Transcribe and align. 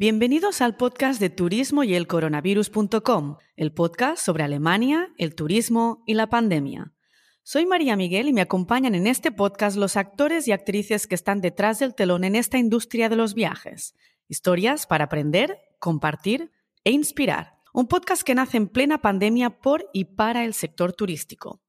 Bienvenidos 0.00 0.62
al 0.62 0.78
podcast 0.78 1.20
de 1.20 1.28
Turismo 1.28 1.84
y 1.84 1.94
el 1.94 2.06
Coronavirus.com, 2.06 3.36
el 3.56 3.74
podcast 3.74 4.24
sobre 4.24 4.44
Alemania, 4.44 5.12
el 5.18 5.34
turismo 5.34 6.02
y 6.06 6.14
la 6.14 6.28
pandemia. 6.28 6.94
Soy 7.42 7.66
María 7.66 7.96
Miguel 7.96 8.26
y 8.26 8.32
me 8.32 8.40
acompañan 8.40 8.94
en 8.94 9.06
este 9.06 9.30
podcast 9.30 9.76
los 9.76 9.98
actores 9.98 10.48
y 10.48 10.52
actrices 10.52 11.06
que 11.06 11.14
están 11.14 11.42
detrás 11.42 11.80
del 11.80 11.94
telón 11.94 12.24
en 12.24 12.34
esta 12.34 12.56
industria 12.56 13.10
de 13.10 13.16
los 13.16 13.34
viajes. 13.34 13.94
Historias 14.26 14.86
para 14.86 15.04
aprender, 15.04 15.58
compartir 15.78 16.50
e 16.82 16.92
inspirar. 16.92 17.58
Un 17.74 17.86
podcast 17.86 18.22
que 18.22 18.34
nace 18.34 18.56
en 18.56 18.68
plena 18.68 19.02
pandemia 19.02 19.60
por 19.60 19.90
y 19.92 20.06
para 20.06 20.46
el 20.46 20.54
sector 20.54 20.94
turístico. 20.94 21.60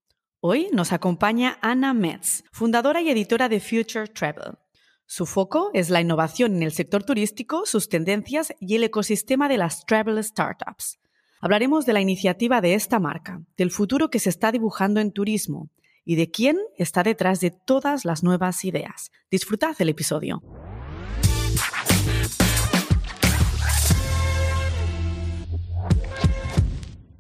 Hoy 0.43 0.69
nos 0.73 0.91
acompaña 0.91 1.59
Ana 1.61 1.93
Metz, 1.93 2.43
fundadora 2.51 2.99
y 2.99 3.11
editora 3.11 3.47
de 3.47 3.59
Future 3.59 4.07
Travel. 4.07 4.57
Su 5.05 5.27
foco 5.27 5.69
es 5.75 5.91
la 5.91 6.01
innovación 6.01 6.55
en 6.55 6.63
el 6.63 6.71
sector 6.71 7.04
turístico, 7.04 7.68
sus 7.68 7.89
tendencias 7.89 8.51
y 8.59 8.73
el 8.73 8.83
ecosistema 8.83 9.47
de 9.47 9.59
las 9.59 9.85
travel 9.85 10.23
startups. 10.23 10.97
Hablaremos 11.41 11.85
de 11.85 11.93
la 11.93 12.01
iniciativa 12.01 12.59
de 12.59 12.73
esta 12.73 12.99
marca, 12.99 13.43
del 13.55 13.69
futuro 13.69 14.09
que 14.09 14.18
se 14.18 14.29
está 14.29 14.51
dibujando 14.51 14.99
en 14.99 15.11
turismo 15.11 15.69
y 16.05 16.15
de 16.15 16.32
quién 16.32 16.57
está 16.75 17.04
detrás 17.04 17.39
de 17.39 17.51
todas 17.51 18.04
las 18.04 18.23
nuevas 18.23 18.65
ideas. 18.65 19.11
Disfrutad 19.29 19.75
el 19.77 19.89
episodio. 19.89 20.41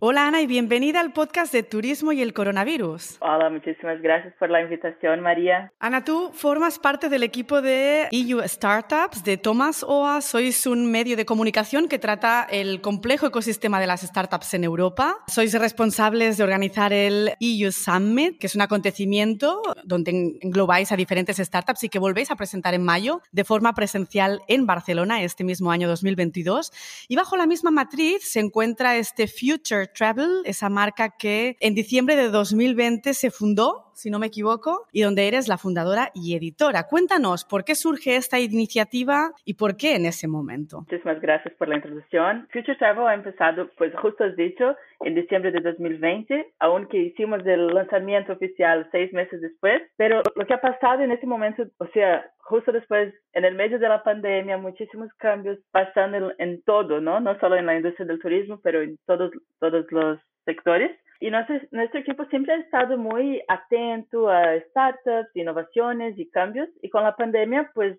Hola 0.03 0.25
Ana 0.25 0.41
y 0.41 0.47
bienvenida 0.47 0.99
al 0.99 1.13
podcast 1.13 1.53
de 1.53 1.61
Turismo 1.61 2.11
y 2.11 2.23
el 2.23 2.33
Coronavirus. 2.33 3.17
Hola, 3.19 3.51
muchísimas 3.51 4.01
gracias 4.01 4.33
por 4.39 4.49
la 4.49 4.59
invitación, 4.59 5.21
María. 5.21 5.71
Ana, 5.77 6.03
tú 6.03 6.31
formas 6.33 6.79
parte 6.79 7.07
del 7.07 7.21
equipo 7.21 7.61
de 7.61 8.07
EU 8.11 8.41
Startups 8.47 9.23
de 9.23 9.37
Thomas 9.37 9.85
OA. 9.87 10.21
Sois 10.21 10.65
un 10.65 10.89
medio 10.89 11.15
de 11.15 11.23
comunicación 11.27 11.87
que 11.87 11.99
trata 11.99 12.47
el 12.49 12.81
complejo 12.81 13.27
ecosistema 13.27 13.79
de 13.79 13.85
las 13.85 14.01
startups 14.01 14.55
en 14.55 14.63
Europa. 14.63 15.17
Sois 15.27 15.53
responsables 15.53 16.35
de 16.35 16.45
organizar 16.45 16.93
el 16.93 17.33
EU 17.39 17.71
Summit, 17.71 18.39
que 18.39 18.47
es 18.47 18.55
un 18.55 18.61
acontecimiento 18.61 19.61
donde 19.83 20.39
englobáis 20.41 20.91
a 20.91 20.95
diferentes 20.95 21.37
startups 21.37 21.83
y 21.83 21.89
que 21.89 21.99
volvéis 21.99 22.31
a 22.31 22.35
presentar 22.35 22.73
en 22.73 22.83
mayo 22.83 23.21
de 23.31 23.43
forma 23.43 23.75
presencial 23.75 24.41
en 24.47 24.65
Barcelona 24.65 25.21
este 25.21 25.43
mismo 25.43 25.71
año 25.71 25.87
2022. 25.87 26.71
Y 27.07 27.15
bajo 27.15 27.37
la 27.37 27.45
misma 27.45 27.69
matriz 27.69 28.23
se 28.23 28.39
encuentra 28.39 28.97
este 28.97 29.27
Future 29.27 29.90
Travel, 29.93 30.41
esa 30.45 30.69
marca 30.69 31.09
que 31.17 31.57
en 31.59 31.75
diciembre 31.75 32.15
de 32.15 32.29
2020 32.29 33.13
se 33.13 33.31
fundó 33.31 33.90
si 33.93 34.09
no 34.09 34.19
me 34.19 34.27
equivoco, 34.27 34.87
y 34.91 35.01
donde 35.01 35.27
eres 35.27 35.47
la 35.47 35.57
fundadora 35.57 36.11
y 36.13 36.35
editora. 36.35 36.87
Cuéntanos, 36.87 37.45
¿por 37.45 37.63
qué 37.63 37.75
surge 37.75 38.15
esta 38.15 38.39
iniciativa 38.39 39.31
y 39.45 39.55
por 39.55 39.77
qué 39.77 39.95
en 39.95 40.05
ese 40.05 40.27
momento? 40.27 40.79
Muchísimas 40.79 41.21
gracias 41.21 41.53
por 41.55 41.67
la 41.67 41.75
introducción. 41.75 42.47
Future 42.51 42.77
Travel 42.77 43.07
ha 43.07 43.13
empezado, 43.13 43.69
pues 43.77 43.93
justo 43.95 44.23
has 44.23 44.35
dicho, 44.35 44.75
en 45.01 45.15
diciembre 45.15 45.51
de 45.51 45.61
2020, 45.61 46.53
aunque 46.59 46.97
hicimos 46.97 47.45
el 47.45 47.67
lanzamiento 47.67 48.33
oficial 48.33 48.87
seis 48.91 49.11
meses 49.13 49.41
después, 49.41 49.81
pero 49.97 50.21
lo 50.35 50.45
que 50.45 50.53
ha 50.53 50.61
pasado 50.61 51.01
en 51.01 51.11
ese 51.11 51.25
momento, 51.25 51.63
o 51.77 51.87
sea, 51.87 52.25
justo 52.39 52.71
después, 52.71 53.13
en 53.33 53.45
el 53.45 53.55
medio 53.55 53.79
de 53.79 53.87
la 53.87 54.03
pandemia, 54.03 54.57
muchísimos 54.57 55.11
cambios 55.13 55.57
pasando 55.71 56.33
en, 56.37 56.61
todo, 56.63 56.99
¿no? 56.99 57.19
No 57.19 57.39
solo 57.39 57.55
en 57.55 57.65
la 57.65 57.75
industria 57.75 58.05
del 58.05 58.19
turismo, 58.19 58.59
pero 58.61 58.81
en 58.81 58.97
todos, 59.05 59.31
todos 59.59 59.85
los 59.91 60.19
sectores. 60.45 60.91
Nuestro, 61.29 61.59
nuestro 61.71 61.99
equipo 61.99 62.25
siempre 62.25 62.53
ha 62.53 62.57
estado 62.57 62.97
muy 62.97 63.41
atento 63.47 64.29
a 64.29 64.59
startups, 64.69 65.35
innovaciones 65.35 66.17
y 66.17 66.29
cambios. 66.29 66.67
Y 66.81 66.89
con 66.89 67.03
la 67.03 67.15
pandemia, 67.15 67.71
pues 67.75 67.97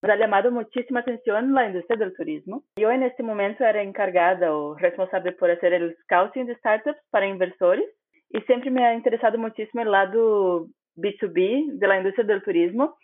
nos 0.00 0.10
ha 0.10 0.16
llamado 0.16 0.50
muchísima 0.50 1.00
atención 1.00 1.52
la 1.52 1.66
industria 1.66 1.98
del 1.98 2.14
turismo. 2.14 2.64
Yo 2.76 2.90
en 2.90 3.02
este 3.02 3.22
momento 3.22 3.64
era 3.64 3.82
encargada 3.82 4.54
o 4.54 4.74
responsable 4.74 5.32
por 5.32 5.50
hacer 5.50 5.74
el 5.74 5.96
scouting 6.02 6.46
de 6.46 6.56
startups 6.56 6.98
para 7.10 7.26
inversores 7.26 7.84
y 8.30 8.40
siempre 8.42 8.70
me 8.70 8.84
ha 8.84 8.94
interesado 8.94 9.38
muchísimo 9.38 9.82
el 9.82 9.90
lado 9.92 10.66
B2B 10.96 11.78
de 11.78 11.86
la 11.86 11.98
industria 11.98 12.24
del 12.24 12.42
turismo. 12.42 12.96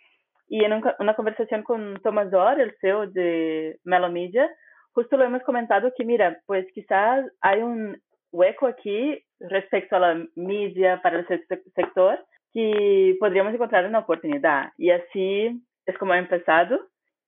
Y 0.47 0.65
en 0.65 0.81
una 0.99 1.15
conversación 1.15 1.61
con 1.63 2.01
Thomas 2.03 2.33
Orr, 2.33 2.59
el 2.59 2.75
CEO 2.81 3.07
de 3.07 3.79
Melomedia, 3.83 4.49
justo 4.93 5.15
lo 5.15 5.23
hemos 5.23 5.43
comentado 5.43 5.93
que, 5.95 6.03
mira, 6.03 6.41
pues 6.47 6.65
quizás 6.73 7.23
hay 7.39 7.61
un 7.61 8.01
hueco 8.31 8.65
aquí 8.65 9.23
respecto 9.39 9.95
a 9.95 9.99
la 9.99 10.25
media 10.35 11.01
para 11.01 11.19
el 11.19 11.27
sector 11.27 12.19
que 12.53 13.15
podríamos 13.19 13.53
encontrar 13.53 13.85
una 13.85 13.99
oportunidad. 13.99 14.71
Y 14.77 14.91
así 14.91 15.61
es 15.85 15.97
como 15.97 16.13
ha 16.13 16.17
empezado 16.17 16.79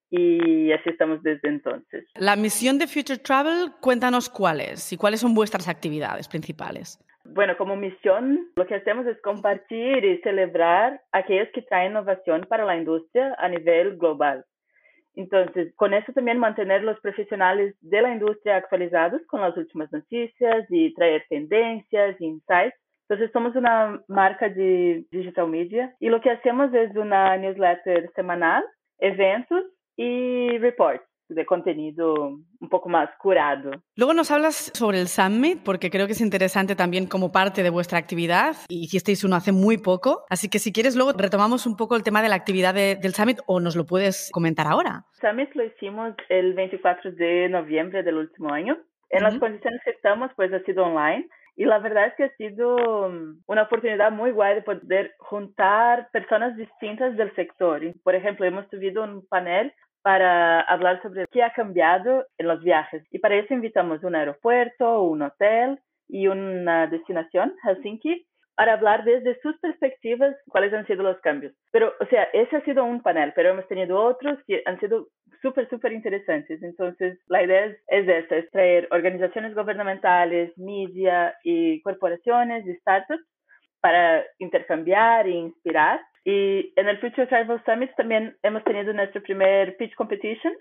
y 0.09 0.71
así 0.73 0.89
estamos 0.89 1.23
desde 1.23 1.47
entonces. 1.47 2.05
La 2.15 2.35
misión 2.35 2.77
de 2.77 2.87
Future 2.87 3.19
Travel, 3.19 3.71
cuéntanos 3.79 4.29
cuáles 4.29 4.91
y 4.91 4.97
cuáles 4.97 5.21
son 5.21 5.33
vuestras 5.33 5.67
actividades 5.67 6.27
principales. 6.27 6.99
Bueno, 7.23 7.55
como 7.55 7.75
misión, 7.75 8.47
lo 8.55 8.65
que 8.65 8.75
hacemos 8.75 9.05
es 9.05 9.19
compartir 9.21 10.03
y 10.03 10.17
celebrar 10.21 11.01
aquellos 11.11 11.47
que 11.53 11.61
traen 11.61 11.91
innovación 11.91 12.45
para 12.49 12.65
la 12.65 12.75
industria 12.75 13.35
a 13.37 13.47
nivel 13.47 13.97
global. 13.97 14.43
Entonces, 15.15 15.73
con 15.75 15.93
eso 15.93 16.11
también 16.13 16.37
mantener 16.37 16.83
los 16.83 16.99
profesionales 17.01 17.75
de 17.81 18.01
la 18.01 18.13
industria 18.13 18.57
actualizados 18.57 19.21
con 19.27 19.41
las 19.41 19.55
últimas 19.57 19.91
noticias 19.91 20.65
y 20.69 20.93
traer 20.93 21.25
tendencias, 21.29 22.19
insights. 22.21 22.75
Entonces, 23.09 23.31
somos 23.33 23.55
una 23.55 24.01
marca 24.07 24.47
de 24.47 25.05
digital 25.11 25.47
media 25.49 25.93
y 25.99 26.09
lo 26.09 26.21
que 26.21 26.31
hacemos 26.31 26.73
es 26.73 26.95
una 26.95 27.35
newsletter 27.37 28.09
semanal, 28.15 28.63
eventos 28.99 29.65
y 29.97 30.57
reports 30.59 31.10
de 31.35 31.45
contenido 31.45 32.13
un 32.59 32.69
poco 32.69 32.89
más 32.89 33.09
curado. 33.19 33.71
Luego 33.95 34.13
nos 34.13 34.31
hablas 34.31 34.71
sobre 34.73 34.99
el 34.99 35.07
Summit, 35.07 35.59
porque 35.63 35.89
creo 35.89 36.05
que 36.07 36.13
es 36.13 36.21
interesante 36.21 36.75
también 36.75 37.07
como 37.07 37.31
parte 37.31 37.63
de 37.63 37.69
vuestra 37.69 37.97
actividad. 37.97 38.55
Hicisteis 38.69 39.23
uno 39.23 39.35
hace 39.35 39.51
muy 39.51 39.77
poco, 39.77 40.25
así 40.29 40.49
que 40.49 40.59
si 40.59 40.71
quieres 40.71 40.95
luego 40.95 41.13
retomamos 41.13 41.65
un 41.65 41.77
poco 41.77 41.95
el 41.95 42.03
tema 42.03 42.21
de 42.21 42.29
la 42.29 42.35
actividad 42.35 42.73
del 42.73 43.13
Summit 43.13 43.39
o 43.47 43.59
nos 43.59 43.75
lo 43.75 43.85
puedes 43.85 44.29
comentar 44.31 44.67
ahora. 44.67 45.05
Summit 45.19 45.53
lo 45.55 45.63
hicimos 45.63 46.13
el 46.29 46.53
24 46.53 47.11
de 47.11 47.49
noviembre 47.49 48.03
del 48.03 48.15
último 48.15 48.53
año. 48.53 48.77
En 49.09 49.23
las 49.23 49.37
condiciones 49.37 49.81
que 49.83 49.91
estamos, 49.91 50.31
pues 50.35 50.53
ha 50.53 50.63
sido 50.63 50.85
online. 50.85 51.27
Y 51.55 51.65
la 51.65 51.79
verdad 51.79 52.07
es 52.07 52.13
que 52.15 52.23
ha 52.23 52.35
sido 52.37 52.75
um, 53.07 53.39
una 53.45 53.63
oportunidad 53.63 54.11
muy 54.11 54.31
guay 54.31 54.55
de 54.55 54.61
poder 54.61 55.13
juntar 55.19 56.09
personas 56.11 56.55
distintas 56.55 57.17
del 57.17 57.33
sector. 57.35 57.81
Por 58.03 58.15
ejemplo, 58.15 58.45
hemos 58.45 58.69
tenido 58.69 59.03
un 59.03 59.27
panel 59.27 59.73
para 60.01 60.61
hablar 60.61 61.01
sobre 61.01 61.25
qué 61.31 61.43
ha 61.43 61.53
cambiado 61.53 62.25
en 62.37 62.47
los 62.47 62.63
viajes. 62.63 63.03
Y 63.11 63.19
para 63.19 63.35
eso 63.35 63.53
invitamos 63.53 64.03
un 64.03 64.15
aeropuerto, 64.15 65.03
un 65.03 65.21
hotel 65.21 65.79
y 66.07 66.27
una 66.27 66.87
destinación, 66.87 67.53
Helsinki, 67.63 68.25
para 68.55 68.73
hablar 68.73 69.03
desde 69.03 69.39
sus 69.41 69.57
perspectivas 69.59 70.35
cuáles 70.47 70.73
han 70.73 70.85
sido 70.85 71.03
los 71.03 71.19
cambios. 71.21 71.53
Pero, 71.71 71.93
o 71.99 72.05
sea, 72.07 72.23
ese 72.33 72.57
ha 72.57 72.65
sido 72.65 72.83
un 72.83 73.01
panel, 73.01 73.33
pero 73.35 73.49
hemos 73.49 73.67
tenido 73.67 73.99
otros 73.99 74.37
que 74.45 74.61
han 74.65 74.79
sido 74.79 75.07
súper, 75.41 75.69
súper 75.69 75.93
interesantes. 75.93 76.61
Entonces, 76.61 77.17
la 77.27 77.43
idea 77.43 77.65
es, 77.65 77.77
es 77.87 78.07
esta, 78.07 78.37
es 78.37 78.51
traer 78.51 78.87
organizaciones 78.91 79.55
gubernamentales, 79.55 80.55
media 80.57 81.35
y 81.43 81.81
corporaciones 81.81 82.65
y 82.67 82.75
startups 82.75 83.23
para 83.79 84.23
intercambiar 84.37 85.25
e 85.27 85.31
inspirar 85.31 86.01
y 86.23 86.73
en 86.75 86.87
el 86.87 86.99
Future 86.99 87.27
Travel 87.27 87.61
Summit 87.65 87.91
también 87.95 88.35
hemos 88.43 88.63
tenido 88.63 88.93
nuestro 88.93 89.21
primer 89.23 89.75
pitch 89.77 89.95
competition, 89.95 90.53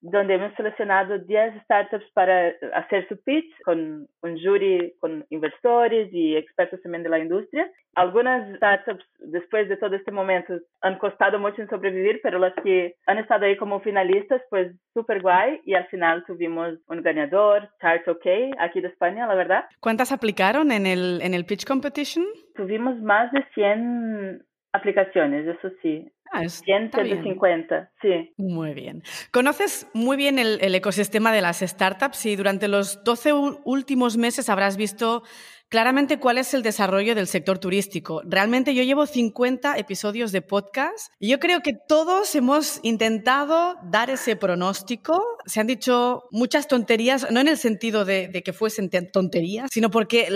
donde 0.00 0.34
hemos 0.34 0.54
seleccionado 0.54 1.18
10 1.18 1.62
startups 1.64 2.04
para 2.12 2.52
hacer 2.74 3.08
su 3.08 3.20
pitch 3.24 3.52
con 3.64 4.06
un 4.22 4.38
jury, 4.40 4.94
con 5.00 5.26
inversores 5.30 6.08
y 6.12 6.36
expertos 6.36 6.80
también 6.82 7.02
de 7.02 7.08
la 7.08 7.18
industria. 7.18 7.68
Algunas 7.96 8.56
startups, 8.58 9.04
después 9.18 9.68
de 9.68 9.76
todo 9.76 9.96
este 9.96 10.12
momento, 10.12 10.54
han 10.82 10.98
costado 10.98 11.40
mucho 11.40 11.62
en 11.62 11.68
sobrevivir, 11.68 12.20
pero 12.22 12.38
las 12.38 12.54
que 12.62 12.94
han 13.06 13.18
estado 13.18 13.46
ahí 13.46 13.56
como 13.56 13.80
finalistas, 13.80 14.40
pues 14.50 14.72
súper 14.94 15.20
guay. 15.20 15.60
Y 15.64 15.74
al 15.74 15.88
final 15.88 16.24
tuvimos 16.26 16.78
un 16.86 17.02
ganador, 17.02 17.68
Chart 17.80 18.06
OK, 18.06 18.26
aquí 18.60 18.80
de 18.80 18.88
España, 18.88 19.26
la 19.26 19.34
verdad. 19.34 19.64
¿Cuántas 19.80 20.12
aplicaron 20.12 20.70
en 20.70 20.86
el, 20.86 21.20
en 21.22 21.34
el 21.34 21.44
pitch 21.44 21.66
competition? 21.66 22.24
Tuvimos 22.54 23.00
más 23.00 23.32
de 23.32 23.44
100 23.54 24.47
aplicaciones, 24.72 25.46
eso 25.46 25.68
sí. 25.82 26.10
Ah, 26.30 26.44
es, 26.44 26.60
150, 26.60 27.90
sí. 28.02 28.34
Muy 28.36 28.74
bien. 28.74 29.02
Conoces 29.32 29.86
muy 29.94 30.16
bien 30.16 30.38
el, 30.38 30.74
ecosistema 30.74 31.32
de 31.32 31.40
las 31.40 31.60
startups 31.60 32.26
y 32.26 32.36
durante 32.36 32.68
los 32.68 33.02
12 33.02 33.32
últimos 33.64 34.16
meses 34.18 34.50
habrás 34.50 34.76
visto 34.76 35.22
claramente 35.68 36.18
cuál 36.18 36.38
es 36.38 36.54
el 36.54 36.62
desarrollo 36.62 37.14
del 37.14 37.26
sector 37.26 37.58
turístico. 37.58 38.22
Realmente 38.24 38.74
yo 38.74 38.82
llevo 38.82 39.06
50 39.06 39.76
episodios 39.78 40.32
de 40.32 40.42
podcast 40.42 41.12
y 41.18 41.28
yo 41.28 41.38
creo 41.38 41.60
que 41.60 41.72
todos 41.72 42.34
hemos 42.34 42.80
intentado 42.82 43.76
dar 43.84 44.10
ese 44.10 44.36
pronóstico. 44.36 45.22
Se 45.46 45.60
han 45.60 45.66
dicho 45.66 46.24
muchas 46.30 46.68
tonterías, 46.68 47.30
no 47.30 47.40
en 47.40 47.48
el 47.48 47.58
sentido 47.58 48.04
de, 48.04 48.42
que 48.44 48.52
fuesen 48.52 48.90
tonterías, 49.12 49.68
sino 49.72 49.90
porque 49.90 50.28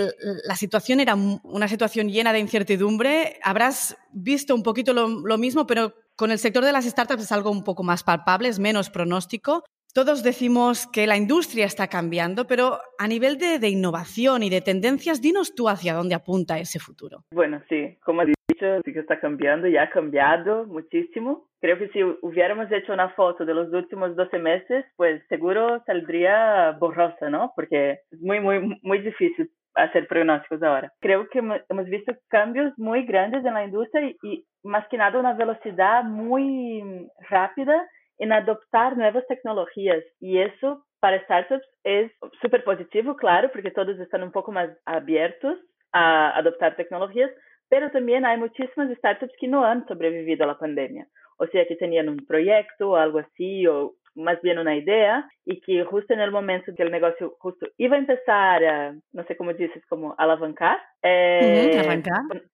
la 0.45 0.57
situación 0.57 1.01
era 1.01 1.15
una 1.15 1.69
situación 1.69 2.09
llena 2.09 2.33
de 2.33 2.41
incertidumbre. 2.41 3.39
Habrás 3.43 3.97
visto 4.13 4.55
un 4.55 4.63
poquito 4.63 4.93
lo 4.93 5.39
mismo, 5.39 5.67
pero 5.67 5.95
con 6.17 6.31
el 6.31 6.39
sector 6.39 6.65
de 6.65 6.73
las 6.73 6.85
startups 6.85 7.23
es 7.23 7.33
algo 7.33 7.51
un 7.51 7.65
poco 7.65 7.83
más 7.83 8.03
palpable, 8.03 8.49
es 8.49 8.59
menos 8.59 8.91
pronóstico. 8.91 9.65
Todos 9.95 10.23
decimos 10.23 10.87
que 10.91 11.07
la 11.07 11.19
industria 11.19 11.67
está 11.67 11.87
cambiando, 11.87 12.47
pero 12.47 12.79
a 12.99 13.07
nivel 13.07 13.37
de, 13.37 13.69
innovación 13.69 14.43
y 14.43 14.49
de 14.49 14.63
tendencias, 14.63 15.21
dinos 15.21 15.55
tú 15.55 15.69
hacia 15.69 15.93
dónde 15.93 16.15
apunta 16.15 16.59
ese 16.59 16.79
futuro. 16.79 17.19
Bueno, 17.31 17.61
sí, 17.69 17.99
como 18.03 18.23
he 18.23 18.33
dicho, 18.49 18.81
sí 18.87 18.93
que 18.95 19.01
está 19.01 19.21
cambiando 19.21 19.69
y 19.69 19.77
ha 19.77 19.91
cambiado 19.91 20.65
muchísimo. 20.65 21.47
Creo 21.61 21.77
que 21.77 21.89
si 21.89 22.03
hubiéramos 22.23 22.73
hecho 22.73 22.95
una 22.95 23.11
foto 23.11 23.45
de 23.45 23.53
los 23.53 23.71
últimos 23.71 24.17
12 24.17 24.39
meses, 24.39 24.87
pues 24.97 25.23
seguro 25.29 25.83
saldría 25.85 26.71
borrosa, 26.81 27.29
¿no? 27.29 27.53
Porque 27.55 27.99
es 28.11 28.21
muy, 28.23 28.41
muy, 28.41 28.81
muy 28.81 28.99
difícil 29.01 29.51
hacer 29.75 30.07
pronósticos 30.07 30.63
ahora. 30.63 30.91
Creo 31.01 31.29
que 31.29 31.41
hemos 31.41 31.87
visto 31.87 32.15
cambios 32.29 32.73
muy 32.79 33.05
grandes 33.05 33.45
en 33.45 33.53
la 33.53 33.65
industria 33.65 34.07
y, 34.07 34.17
y 34.23 34.47
más 34.63 34.89
que 34.89 34.97
nada 34.97 35.19
una 35.19 35.35
velocidad 35.35 36.03
muy 36.05 37.11
rápida 37.29 37.87
en 38.23 38.33
adoptar 38.33 38.97
nuevas 38.97 39.27
tecnologías 39.27 40.05
y 40.21 40.39
eso 40.39 40.87
para 41.01 41.21
startups 41.25 41.67
es 41.83 42.13
súper 42.41 42.63
positivo, 42.63 43.17
claro, 43.17 43.51
porque 43.51 43.73
todos 43.73 43.99
están 43.99 44.23
un 44.23 44.31
poco 44.31 44.53
más 44.53 44.71
abiertos 44.85 45.59
a 45.91 46.31
adoptar 46.39 46.77
tecnologías, 46.77 47.33
pero 47.69 47.91
también 47.91 48.25
hay 48.25 48.39
muchísimas 48.39 48.97
startups 48.97 49.33
que 49.41 49.49
no 49.49 49.65
han 49.65 49.85
sobrevivido 49.89 50.47
la 50.47 50.57
pandemia, 50.57 51.09
o 51.37 51.49
sea, 51.49 51.67
que 51.67 51.75
tenían 51.75 52.09
un 52.09 52.25
proyecto 52.25 52.91
o 52.91 52.97
algo 52.97 53.19
así, 53.19 53.67
o 53.67 53.95
más 54.15 54.41
bien 54.43 54.59
una 54.59 54.77
idea 54.77 55.29
y 55.45 55.61
que 55.61 55.85
justo 55.85 56.13
en 56.13 56.21
el 56.21 56.31
momento 56.31 56.73
que 56.77 56.83
el 56.83 56.91
negocio 56.91 57.35
justo 57.39 57.67
iba 57.79 57.97
a 57.97 57.99
empezar 57.99 58.65
a, 58.65 58.95
no 59.13 59.25
sé 59.25 59.37
cómo 59.37 59.53
dices, 59.53 59.85
como 59.89 60.15
alavancar, 60.19 60.79
eh, 61.03 62.03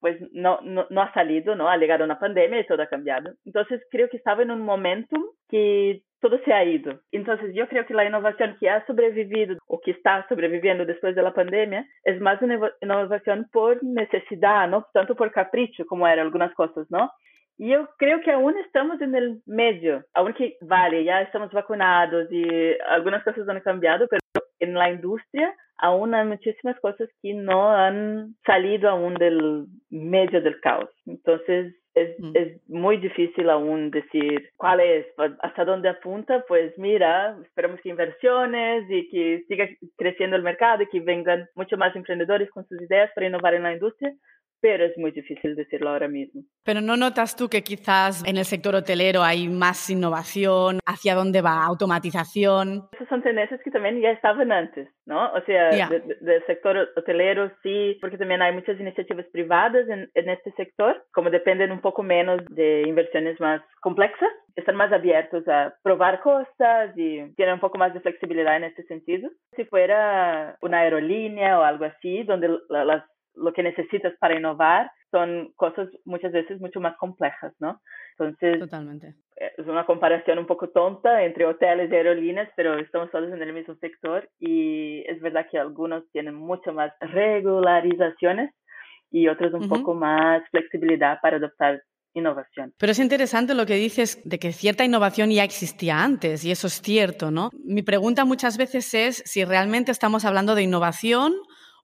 pues 0.01 0.17
no, 0.33 0.61
no, 0.63 0.87
no, 0.91 1.03
ha 1.03 1.13
salido, 1.13 1.55
¿no? 1.55 1.69
Ha 1.69 1.77
llegado 1.77 2.05
una 2.05 2.19
pandemia 2.19 2.61
y 2.61 2.67
todo 2.67 2.83
ha 2.83 2.87
cambiado. 2.87 3.33
Entonces 3.45 3.83
creo 3.91 4.09
que 4.09 4.17
estaba 4.17 4.43
en 4.43 4.51
un 4.51 4.63
momento 4.63 5.17
que 5.49 6.03
todo 6.21 6.39
se 6.45 6.53
ha 6.53 6.65
ido. 6.65 7.01
Entonces 7.13 7.55
yo 7.55 7.69
creo 7.69 7.87
que 7.87 7.95
la 7.95 8.05
innovación 8.05 8.57
que 8.59 8.69
ha 8.69 8.85
sobrevivido 8.87 9.57
o 9.67 9.81
que 9.81 9.93
está 9.93 10.27
sobreviviendo 10.29 10.85
después 10.85 11.15
de 11.15 11.23
la 11.23 11.35
pandemia 11.35 11.87
es 12.05 12.21
más 12.21 12.41
una 12.43 12.59
innovación 12.81 13.49
por 13.53 13.83
necesidad, 13.83 14.69
no 14.69 14.87
tanto 14.93 15.15
por 15.15 15.31
capricho 15.31 15.85
como 15.87 16.07
eran 16.07 16.27
algunas 16.27 16.53
cosas, 16.55 16.87
¿no? 16.91 17.11
Y 17.59 17.71
yo 17.71 17.89
creo 17.99 18.21
que 18.21 18.31
aún 18.31 18.57
estamos 18.59 19.01
en 19.01 19.17
el 19.17 19.43
medio, 19.45 20.05
aunque 20.15 20.57
vale, 20.61 21.03
ya 21.03 21.23
estamos 21.23 21.51
vacunados 21.51 22.29
y 22.31 22.45
algunas 22.89 23.25
cosas 23.25 23.49
han 23.49 23.61
cambiado, 23.61 24.07
pero 24.09 24.47
en 24.61 24.75
la 24.75 24.91
industria 24.91 25.55
aún 25.79 26.15
hay 26.15 26.27
muchísimas 26.27 26.79
cosas 26.81 27.09
que 27.21 27.35
no 27.35 27.71
han 27.71 28.35
salido 28.47 28.89
aún 28.89 29.15
del 29.15 29.67
medio 29.91 30.41
del 30.41 30.61
caos. 30.61 30.91
Entonces 31.07 31.75
es, 31.95 32.19
mm. 32.19 32.31
es 32.35 32.69
muy 32.69 32.99
difícil 32.99 33.51
aún 33.51 33.91
decir 33.91 34.51
cuál 34.57 34.81
es, 34.81 35.07
hasta 35.41 35.65
dónde 35.65 35.89
apunta, 35.89 36.45
pues 36.47 36.77
mira, 36.79 37.37
esperamos 37.43 37.81
que 37.81 37.89
inversiones 37.89 38.85
y 38.89 39.09
que 39.09 39.45
siga 39.49 39.69
creciendo 39.97 40.37
el 40.37 40.43
mercado 40.43 40.83
y 40.83 40.89
que 40.89 41.01
vengan 41.01 41.49
mucho 41.55 41.77
más 41.77 41.95
emprendedores 41.97 42.51
con 42.51 42.67
sus 42.67 42.81
ideas 42.83 43.11
para 43.15 43.27
innovar 43.27 43.55
en 43.55 43.65
la 43.65 43.73
industria, 43.73 44.13
pero 44.61 44.85
es 44.85 44.97
muy 44.99 45.11
difícil 45.11 45.55
decirlo 45.55 45.91
ahora 45.91 46.09
mismo. 46.09 46.43
Pero 46.65 46.81
¿no 46.81 46.97
notas 46.97 47.37
tú 47.37 47.49
que 47.49 47.63
quizás 47.63 48.25
en 48.27 48.37
el 48.37 48.45
sector 48.45 48.75
hotelero 48.75 49.23
hay 49.23 49.49
más 49.49 49.89
innovación? 49.91 50.81
¿Hacia 50.87 51.15
dónde 51.15 51.41
va? 51.43 51.65
¿Automatización? 51.65 52.89
Esas 52.93 53.09
son 53.09 53.23
tendencias 53.23 53.61
que 53.63 53.71
también 53.71 54.01
ya 54.01 54.11
estaban 54.11 54.53
antes, 54.53 54.89
¿no? 55.07 55.33
O 55.33 55.41
sea, 55.43 55.89
del 55.89 56.47
sector 56.47 56.89
hotelero 56.97 57.51
sí, 57.63 57.97
porque 58.01 58.19
también 58.19 58.43
hay 58.43 58.53
muchas 58.53 58.79
iniciativas 58.81 59.27
privadas 59.33 59.89
en, 59.89 60.11
en 60.15 60.29
este 60.29 60.53
sector, 60.53 61.05
como 61.13 61.31
dependen 61.31 61.73
un 61.73 61.81
poco 61.81 62.03
menos 62.03 62.41
de 62.51 62.83
inversiones 62.87 63.39
más 63.41 63.63
complejas, 63.81 64.31
están 64.57 64.77
más 64.77 64.93
abiertos 64.93 65.47
a 65.49 65.75
probar 65.83 66.21
cosas 66.21 66.91
y 66.97 67.33
tienen 67.35 67.55
un 67.55 67.61
poco 67.61 67.79
más 67.79 67.95
de 67.95 68.01
flexibilidad 68.01 68.57
en 68.57 68.65
este 68.65 68.83
sentido. 68.85 69.31
Si 69.55 69.65
fuera 69.65 70.57
una 70.61 70.81
aerolínea 70.81 71.59
o 71.59 71.63
algo 71.63 71.85
así, 71.85 72.25
donde 72.25 72.49
las 72.69 73.05
lo 73.39 73.53
que 73.53 73.63
necesitas 73.63 74.15
para 74.19 74.37
innovar 74.37 74.91
son 75.11 75.53
cosas 75.57 75.89
muchas 76.05 76.33
veces 76.33 76.61
mucho 76.61 76.81
más 76.81 76.97
complejas, 76.97 77.55
¿no? 77.59 77.81
Entonces, 78.19 78.59
Totalmente. 78.59 79.15
es 79.37 79.67
una 79.67 79.87
comparación 79.87 80.39
un 80.39 80.47
poco 80.47 80.69
tonta 80.69 81.23
entre 81.23 81.47
hoteles 81.47 81.91
y 81.91 81.95
aerolíneas, 81.95 82.51
pero 82.57 82.79
estamos 82.79 83.11
todos 83.11 83.33
en 83.33 83.41
el 83.41 83.53
mismo 83.53 83.75
sector 83.77 84.29
y 84.39 85.05
es 85.07 85.21
verdad 85.21 85.47
que 85.51 85.59
algunos 85.59 86.05
tienen 86.11 86.35
mucho 86.35 86.73
más 86.73 86.93
regularizaciones 87.01 88.53
y 89.11 89.29
otros 89.29 89.55
un 89.55 89.69
poco 89.69 89.95
más 89.95 90.43
flexibilidad 90.51 91.19
para 91.23 91.37
adoptar 91.37 91.83
innovación. 92.15 92.75
Pero 92.79 92.93
es 92.93 92.99
interesante 92.99 93.55
lo 93.55 93.67
que 93.67 93.75
dices 93.75 94.21
de 94.25 94.39
que 94.39 94.53
cierta 94.53 94.85
innovación 94.85 95.31
ya 95.31 95.45
existía 95.45 96.03
antes, 96.03 96.45
y 96.45 96.51
eso 96.51 96.67
es 96.67 96.83
cierto, 96.83 97.31
¿no? 97.31 97.51
Mi 97.65 97.83
pregunta 97.83 98.25
muchas 98.25 98.59
veces 98.59 98.93
es 98.95 99.23
si 99.25 99.45
realmente 99.45 99.93
estamos 99.93 100.25
hablando 100.25 100.55
de 100.55 100.63
innovación 100.63 101.35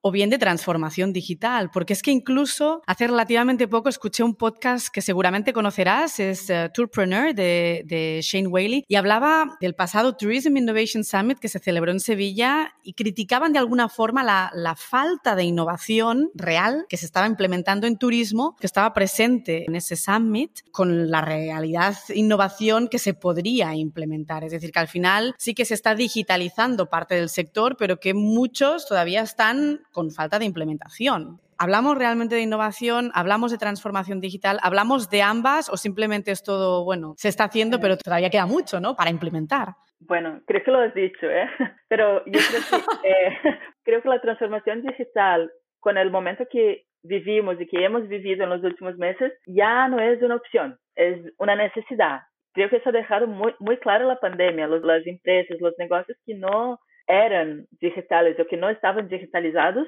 o 0.06 0.10
bien 0.10 0.28
de 0.28 0.36
transformación 0.36 1.14
digital, 1.14 1.70
porque 1.72 1.94
es 1.94 2.02
que 2.02 2.10
incluso 2.10 2.82
hace 2.86 3.06
relativamente 3.06 3.66
poco 3.66 3.88
escuché 3.88 4.22
un 4.22 4.34
podcast 4.34 4.88
que 4.88 5.00
seguramente 5.00 5.54
conocerás, 5.54 6.20
es 6.20 6.50
uh, 6.50 6.68
Tourpreneur 6.74 7.34
de, 7.34 7.84
de, 7.86 8.20
Shane 8.22 8.48
Whaley, 8.48 8.84
y 8.86 8.96
hablaba 8.96 9.56
del 9.62 9.74
pasado 9.74 10.14
Tourism 10.14 10.58
Innovation 10.58 11.04
Summit 11.04 11.38
que 11.38 11.48
se 11.48 11.58
celebró 11.58 11.90
en 11.90 12.00
Sevilla 12.00 12.74
y 12.82 12.92
criticaban 12.92 13.54
de 13.54 13.58
alguna 13.58 13.88
forma 13.88 14.22
la, 14.22 14.50
la 14.52 14.76
falta 14.76 15.34
de 15.34 15.44
innovación 15.44 16.30
real 16.34 16.84
que 16.90 16.98
se 16.98 17.06
estaba 17.06 17.26
implementando 17.26 17.86
en 17.86 17.96
turismo, 17.96 18.56
que 18.60 18.66
estaba 18.66 18.92
presente 18.92 19.64
en 19.66 19.74
ese 19.74 19.96
summit, 19.96 20.60
con 20.70 21.10
la 21.10 21.22
realidad 21.22 21.96
innovación 22.14 22.88
que 22.88 22.98
se 22.98 23.14
podría 23.14 23.74
implementar. 23.74 24.44
Es 24.44 24.52
decir, 24.52 24.70
que 24.70 24.80
al 24.80 24.88
final 24.88 25.34
sí 25.38 25.54
que 25.54 25.64
se 25.64 25.72
está 25.72 25.94
digitalizando 25.94 26.90
parte 26.90 27.14
del 27.14 27.30
sector, 27.30 27.78
pero 27.78 28.00
que 28.00 28.12
muchos 28.12 28.86
todavía 28.86 29.22
están 29.22 29.80
con 29.94 30.10
falta 30.10 30.38
de 30.38 30.44
implementación. 30.44 31.40
¿Hablamos 31.56 31.96
realmente 31.96 32.34
de 32.34 32.42
innovación? 32.42 33.10
¿Hablamos 33.14 33.52
de 33.52 33.58
transformación 33.58 34.20
digital? 34.20 34.58
¿Hablamos 34.62 35.08
de 35.08 35.22
ambas 35.22 35.70
o 35.70 35.76
simplemente 35.76 36.32
es 36.32 36.42
todo, 36.42 36.84
bueno, 36.84 37.14
se 37.16 37.28
está 37.28 37.44
haciendo, 37.44 37.80
pero 37.80 37.96
todavía 37.96 38.28
queda 38.28 38.44
mucho, 38.44 38.80
¿no? 38.80 38.96
Para 38.96 39.10
implementar. 39.10 39.68
Bueno, 40.00 40.42
creo 40.46 40.62
que 40.62 40.70
lo 40.70 40.80
has 40.80 40.94
dicho, 40.94 41.30
¿eh? 41.30 41.48
Pero 41.88 42.24
yo 42.26 42.40
creo 42.50 42.62
que, 42.68 43.08
eh, 43.08 43.38
creo 43.84 44.02
que 44.02 44.08
la 44.08 44.20
transformación 44.20 44.82
digital, 44.82 45.50
con 45.80 45.96
el 45.96 46.10
momento 46.10 46.44
que 46.50 46.84
vivimos 47.02 47.60
y 47.60 47.66
que 47.66 47.84
hemos 47.84 48.08
vivido 48.08 48.44
en 48.44 48.50
los 48.50 48.62
últimos 48.62 48.96
meses, 48.96 49.32
ya 49.46 49.88
no 49.88 50.00
es 50.00 50.20
una 50.22 50.36
opción, 50.36 50.76
es 50.96 51.32
una 51.38 51.54
necesidad. 51.54 52.22
Creo 52.52 52.68
que 52.68 52.76
eso 52.76 52.88
ha 52.88 52.92
dejado 52.92 53.26
muy, 53.26 53.54
muy 53.60 53.76
claro 53.78 54.08
la 54.08 54.20
pandemia, 54.20 54.66
los, 54.66 54.82
las 54.82 55.06
empresas, 55.06 55.56
los 55.60 55.74
negocios 55.78 56.18
que 56.26 56.34
no 56.34 56.80
eran 57.06 57.66
digitales 57.80 58.38
o 58.38 58.46
que 58.46 58.56
no 58.56 58.68
estaban 58.70 59.08
digitalizados, 59.08 59.86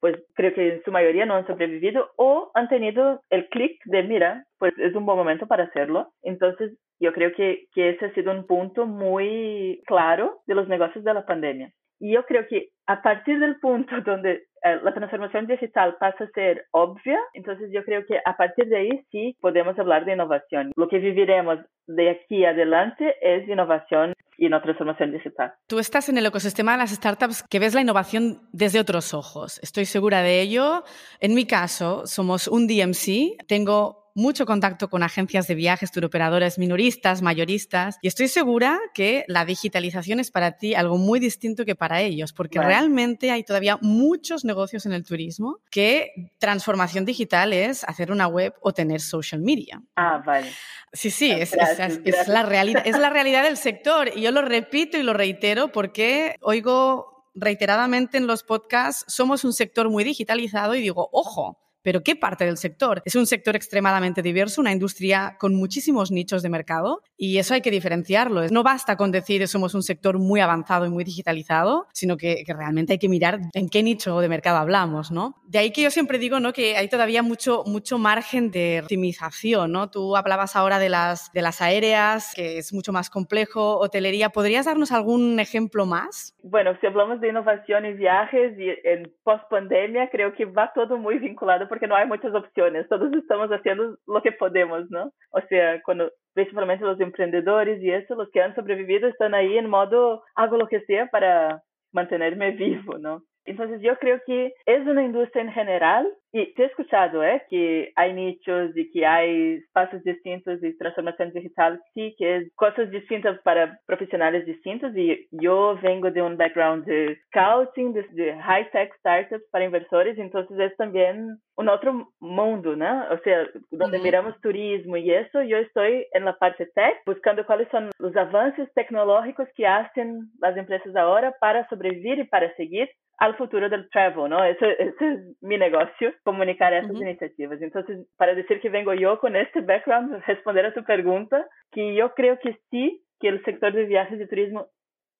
pues 0.00 0.16
creo 0.34 0.52
que 0.52 0.74
en 0.74 0.82
su 0.82 0.90
mayoría 0.90 1.26
no 1.26 1.34
han 1.34 1.46
sobrevivido 1.46 2.10
o 2.16 2.50
han 2.54 2.68
tenido 2.68 3.22
el 3.30 3.48
clic 3.48 3.80
de, 3.84 4.02
mira, 4.02 4.44
pues 4.58 4.76
es 4.78 4.94
un 4.96 5.06
buen 5.06 5.16
momento 5.16 5.46
para 5.46 5.64
hacerlo. 5.64 6.12
Entonces, 6.22 6.72
yo 6.98 7.12
creo 7.12 7.32
que, 7.32 7.66
que 7.72 7.90
ese 7.90 8.06
ha 8.06 8.14
sido 8.14 8.32
un 8.32 8.46
punto 8.46 8.86
muy 8.86 9.80
claro 9.86 10.40
de 10.46 10.56
los 10.56 10.66
negocios 10.66 11.04
de 11.04 11.14
la 11.14 11.24
pandemia. 11.24 11.72
Y 12.00 12.14
yo 12.14 12.24
creo 12.26 12.48
que 12.48 12.70
a 12.86 13.00
partir 13.00 13.38
del 13.38 13.60
punto 13.60 13.94
donde 14.04 14.42
la 14.62 14.94
transformación 14.94 15.46
digital 15.46 15.96
pasa 15.98 16.24
a 16.24 16.30
ser 16.30 16.66
obvia, 16.70 17.18
entonces 17.34 17.70
yo 17.72 17.84
creo 17.84 18.06
que 18.06 18.18
a 18.24 18.36
partir 18.36 18.66
de 18.66 18.76
ahí 18.76 19.04
sí 19.10 19.36
podemos 19.40 19.78
hablar 19.78 20.04
de 20.04 20.12
innovación. 20.12 20.72
Lo 20.76 20.88
que 20.88 20.98
viviremos 20.98 21.58
de 21.86 22.10
aquí 22.10 22.44
adelante 22.44 23.16
es 23.20 23.48
innovación 23.48 24.14
y 24.38 24.48
no 24.48 24.62
transformación 24.62 25.12
digital. 25.12 25.52
Tú 25.66 25.78
estás 25.78 26.08
en 26.08 26.18
el 26.18 26.26
ecosistema 26.26 26.72
de 26.72 26.78
las 26.78 26.90
startups 26.90 27.42
que 27.42 27.58
ves 27.58 27.74
la 27.74 27.80
innovación 27.80 28.40
desde 28.52 28.80
otros 28.80 29.14
ojos. 29.14 29.60
Estoy 29.62 29.84
segura 29.84 30.22
de 30.22 30.40
ello. 30.40 30.84
En 31.20 31.34
mi 31.34 31.46
caso, 31.46 32.06
somos 32.06 32.48
un 32.48 32.66
DMC. 32.66 33.46
Tengo 33.46 34.01
mucho 34.14 34.46
contacto 34.46 34.88
con 34.88 35.02
agencias 35.02 35.46
de 35.46 35.54
viajes, 35.54 35.90
turoperadores 35.90 36.58
minoristas, 36.58 37.22
mayoristas, 37.22 37.98
y 38.02 38.08
estoy 38.08 38.28
segura 38.28 38.78
que 38.94 39.24
la 39.28 39.44
digitalización 39.44 40.20
es 40.20 40.30
para 40.30 40.56
ti 40.56 40.74
algo 40.74 40.98
muy 40.98 41.20
distinto 41.20 41.64
que 41.64 41.74
para 41.74 42.00
ellos, 42.00 42.32
porque 42.32 42.60
realmente 42.60 43.30
hay 43.30 43.44
todavía 43.44 43.78
muchos 43.80 44.44
negocios 44.44 44.86
en 44.86 44.92
el 44.92 45.04
turismo 45.04 45.58
que 45.70 46.32
transformación 46.38 47.04
digital 47.04 47.52
es 47.52 47.84
hacer 47.84 48.12
una 48.12 48.26
web 48.26 48.54
o 48.60 48.72
tener 48.72 49.00
social 49.00 49.40
media. 49.40 49.82
Ah, 49.96 50.22
vale. 50.24 50.48
Sí, 50.92 51.10
sí, 51.10 51.30
es, 51.30 51.54
es, 51.54 52.28
la 52.28 52.42
realidad, 52.42 52.82
es 52.86 52.98
la 52.98 53.10
realidad 53.10 53.44
del 53.44 53.56
sector 53.56 54.10
y 54.14 54.22
yo 54.22 54.30
lo 54.30 54.42
repito 54.42 54.98
y 54.98 55.02
lo 55.02 55.14
reitero 55.14 55.72
porque 55.72 56.36
oigo 56.42 57.12
reiteradamente 57.34 58.18
en 58.18 58.26
los 58.26 58.42
podcasts, 58.42 59.04
somos 59.08 59.44
un 59.44 59.52
sector 59.52 59.88
muy 59.88 60.04
digitalizado 60.04 60.74
y 60.74 60.82
digo, 60.82 61.08
ojo, 61.12 61.61
pero 61.82 62.02
¿qué 62.02 62.16
parte 62.16 62.44
del 62.44 62.56
sector? 62.56 63.02
Es 63.04 63.14
un 63.14 63.26
sector 63.26 63.56
extremadamente 63.56 64.22
diverso, 64.22 64.60
una 64.60 64.72
industria 64.72 65.36
con 65.38 65.54
muchísimos 65.54 66.10
nichos 66.10 66.42
de 66.42 66.48
mercado 66.48 67.02
y 67.16 67.38
eso 67.38 67.54
hay 67.54 67.60
que 67.60 67.70
diferenciarlo. 67.70 68.46
No 68.48 68.62
basta 68.62 68.96
con 68.96 69.10
decir 69.10 69.40
que 69.40 69.46
somos 69.46 69.74
un 69.74 69.82
sector 69.82 70.18
muy 70.18 70.40
avanzado 70.40 70.86
y 70.86 70.90
muy 70.90 71.04
digitalizado, 71.04 71.86
sino 71.92 72.16
que, 72.16 72.44
realmente 72.46 72.92
hay 72.92 72.98
que 72.98 73.08
mirar 73.08 73.40
en 73.54 73.68
qué 73.68 73.82
nicho 73.82 74.20
de 74.20 74.28
mercado 74.28 74.58
hablamos, 74.58 75.10
¿no? 75.10 75.36
De 75.46 75.58
ahí 75.58 75.72
que 75.72 75.82
yo 75.82 75.90
siempre 75.90 76.18
digo, 76.18 76.38
¿no? 76.38 76.52
Que 76.52 76.76
hay 76.76 76.88
todavía 76.88 77.22
mucho, 77.22 77.64
mucho 77.66 77.98
margen 77.98 78.50
de 78.50 78.80
optimización, 78.82 79.72
¿no? 79.72 79.90
Tú 79.90 80.16
hablabas 80.16 80.54
ahora 80.54 80.78
de 80.78 80.88
las, 80.88 81.32
de 81.32 81.42
las 81.42 81.62
aéreas, 81.62 82.32
que 82.34 82.58
es 82.58 82.72
mucho 82.72 82.92
más 82.92 83.10
complejo, 83.10 83.78
hotelería. 83.78 84.28
¿Podrías 84.28 84.66
darnos 84.66 84.92
algún 84.92 85.40
ejemplo 85.40 85.86
más? 85.86 86.36
Bueno, 86.42 86.76
si 86.80 86.86
hablamos 86.86 87.20
de 87.20 87.28
innovación 87.28 87.86
y 87.86 87.92
viajes 87.94 88.58
y 88.58 88.68
en 88.84 89.12
post 89.24 89.44
pandemia, 89.48 90.10
creo 90.10 90.34
que 90.34 90.44
va 90.44 90.72
todo 90.74 90.98
muy 90.98 91.18
vinculado 91.18 91.68
porque 91.72 91.86
no 91.86 91.96
hay 91.96 92.06
muchas 92.06 92.34
opciones, 92.34 92.86
todos 92.90 93.10
estamos 93.14 93.48
haciendo 93.48 93.96
lo 94.06 94.20
que 94.20 94.30
podemos, 94.32 94.90
¿no? 94.90 95.10
O 95.30 95.40
sea, 95.48 95.80
cuando 95.80 96.10
principalmente 96.34 96.84
los 96.84 97.00
emprendedores 97.00 97.82
y 97.82 97.90
eso, 97.90 98.14
los 98.14 98.28
que 98.30 98.42
han 98.42 98.54
sobrevivido 98.54 99.08
están 99.08 99.32
ahí 99.32 99.56
en 99.56 99.70
modo 99.70 100.22
hago 100.34 100.58
lo 100.58 100.68
que 100.68 100.82
sea 100.82 101.06
para 101.06 101.62
mantenerme 101.90 102.50
vivo, 102.50 102.98
¿no? 102.98 103.22
Entonces 103.44 103.80
yo 103.82 103.96
creo 103.98 104.20
que 104.24 104.54
es 104.66 104.86
una 104.86 105.02
industria 105.02 105.42
en 105.42 105.52
general 105.52 106.06
y 106.32 106.54
te 106.54 106.62
he 106.62 106.66
escuchado 106.66 107.24
¿eh? 107.24 107.42
que 107.50 107.92
hay 107.96 108.12
nichos 108.12 108.70
y 108.76 108.90
que 108.90 109.04
hay 109.04 109.54
espacios 109.54 110.02
distintos 110.04 110.62
y 110.62 110.76
transformación 110.78 111.32
digital, 111.32 111.80
sí, 111.92 112.14
que 112.16 112.36
es 112.36 112.54
cosas 112.54 112.90
distintas 112.90 113.40
para 113.42 113.80
profesionales 113.86 114.46
distintos 114.46 114.96
y 114.96 115.26
yo 115.32 115.78
vengo 115.82 116.10
de 116.10 116.22
un 116.22 116.36
background 116.36 116.84
de 116.84 117.18
scouting, 117.26 117.92
de, 117.92 118.36
high-tech 118.40 118.94
startups 118.98 119.44
para 119.50 119.64
inversores, 119.64 120.16
entonces 120.18 120.58
es 120.58 120.76
también 120.76 121.38
un 121.56 121.68
otro 121.68 122.12
mundo, 122.20 122.74
¿no? 122.76 123.06
O 123.10 123.18
sea, 123.18 123.46
donde 123.70 123.98
miramos 123.98 124.40
turismo 124.40 124.96
y 124.96 125.12
eso, 125.12 125.42
yo 125.42 125.58
estoy 125.58 126.06
en 126.12 126.24
la 126.24 126.36
parte 126.38 126.66
tech 126.74 127.02
buscando 127.04 127.44
cuáles 127.44 127.68
son 127.68 127.90
los 127.98 128.16
avances 128.16 128.72
tecnológicos 128.74 129.48
que 129.54 129.66
hacen 129.66 130.30
las 130.40 130.56
empresas 130.56 130.94
ahora 130.96 131.34
para 131.40 131.68
sobrevivir 131.68 132.20
y 132.20 132.24
para 132.24 132.54
seguir 132.56 132.88
al 133.18 133.36
futuro 133.36 133.68
del 133.68 133.88
travel, 133.90 134.30
¿no? 134.30 134.42
Ese, 134.44 134.72
ese 134.82 135.12
es 135.12 135.42
mi 135.42 135.56
negocio, 135.56 136.12
comunicar 136.24 136.72
essas 136.72 136.96
iniciativas. 136.96 137.60
Então, 137.62 137.84
para 138.16 138.34
dizer 138.34 138.60
que 138.60 138.68
vengo 138.68 138.92
eu 138.94 139.16
com 139.16 139.28
este 139.28 139.60
background, 139.60 140.20
responder 140.26 140.66
a 140.66 140.72
tu 140.72 140.82
pergunta, 140.82 141.46
que 141.72 141.80
eu 141.96 142.10
creio 142.10 142.36
que 142.38 142.52
sim, 142.70 142.98
que 143.20 143.30
o 143.30 143.42
setor 143.44 143.72
de 143.72 143.84
viagens 143.84 144.20
e 144.20 144.26
turismo 144.26 144.66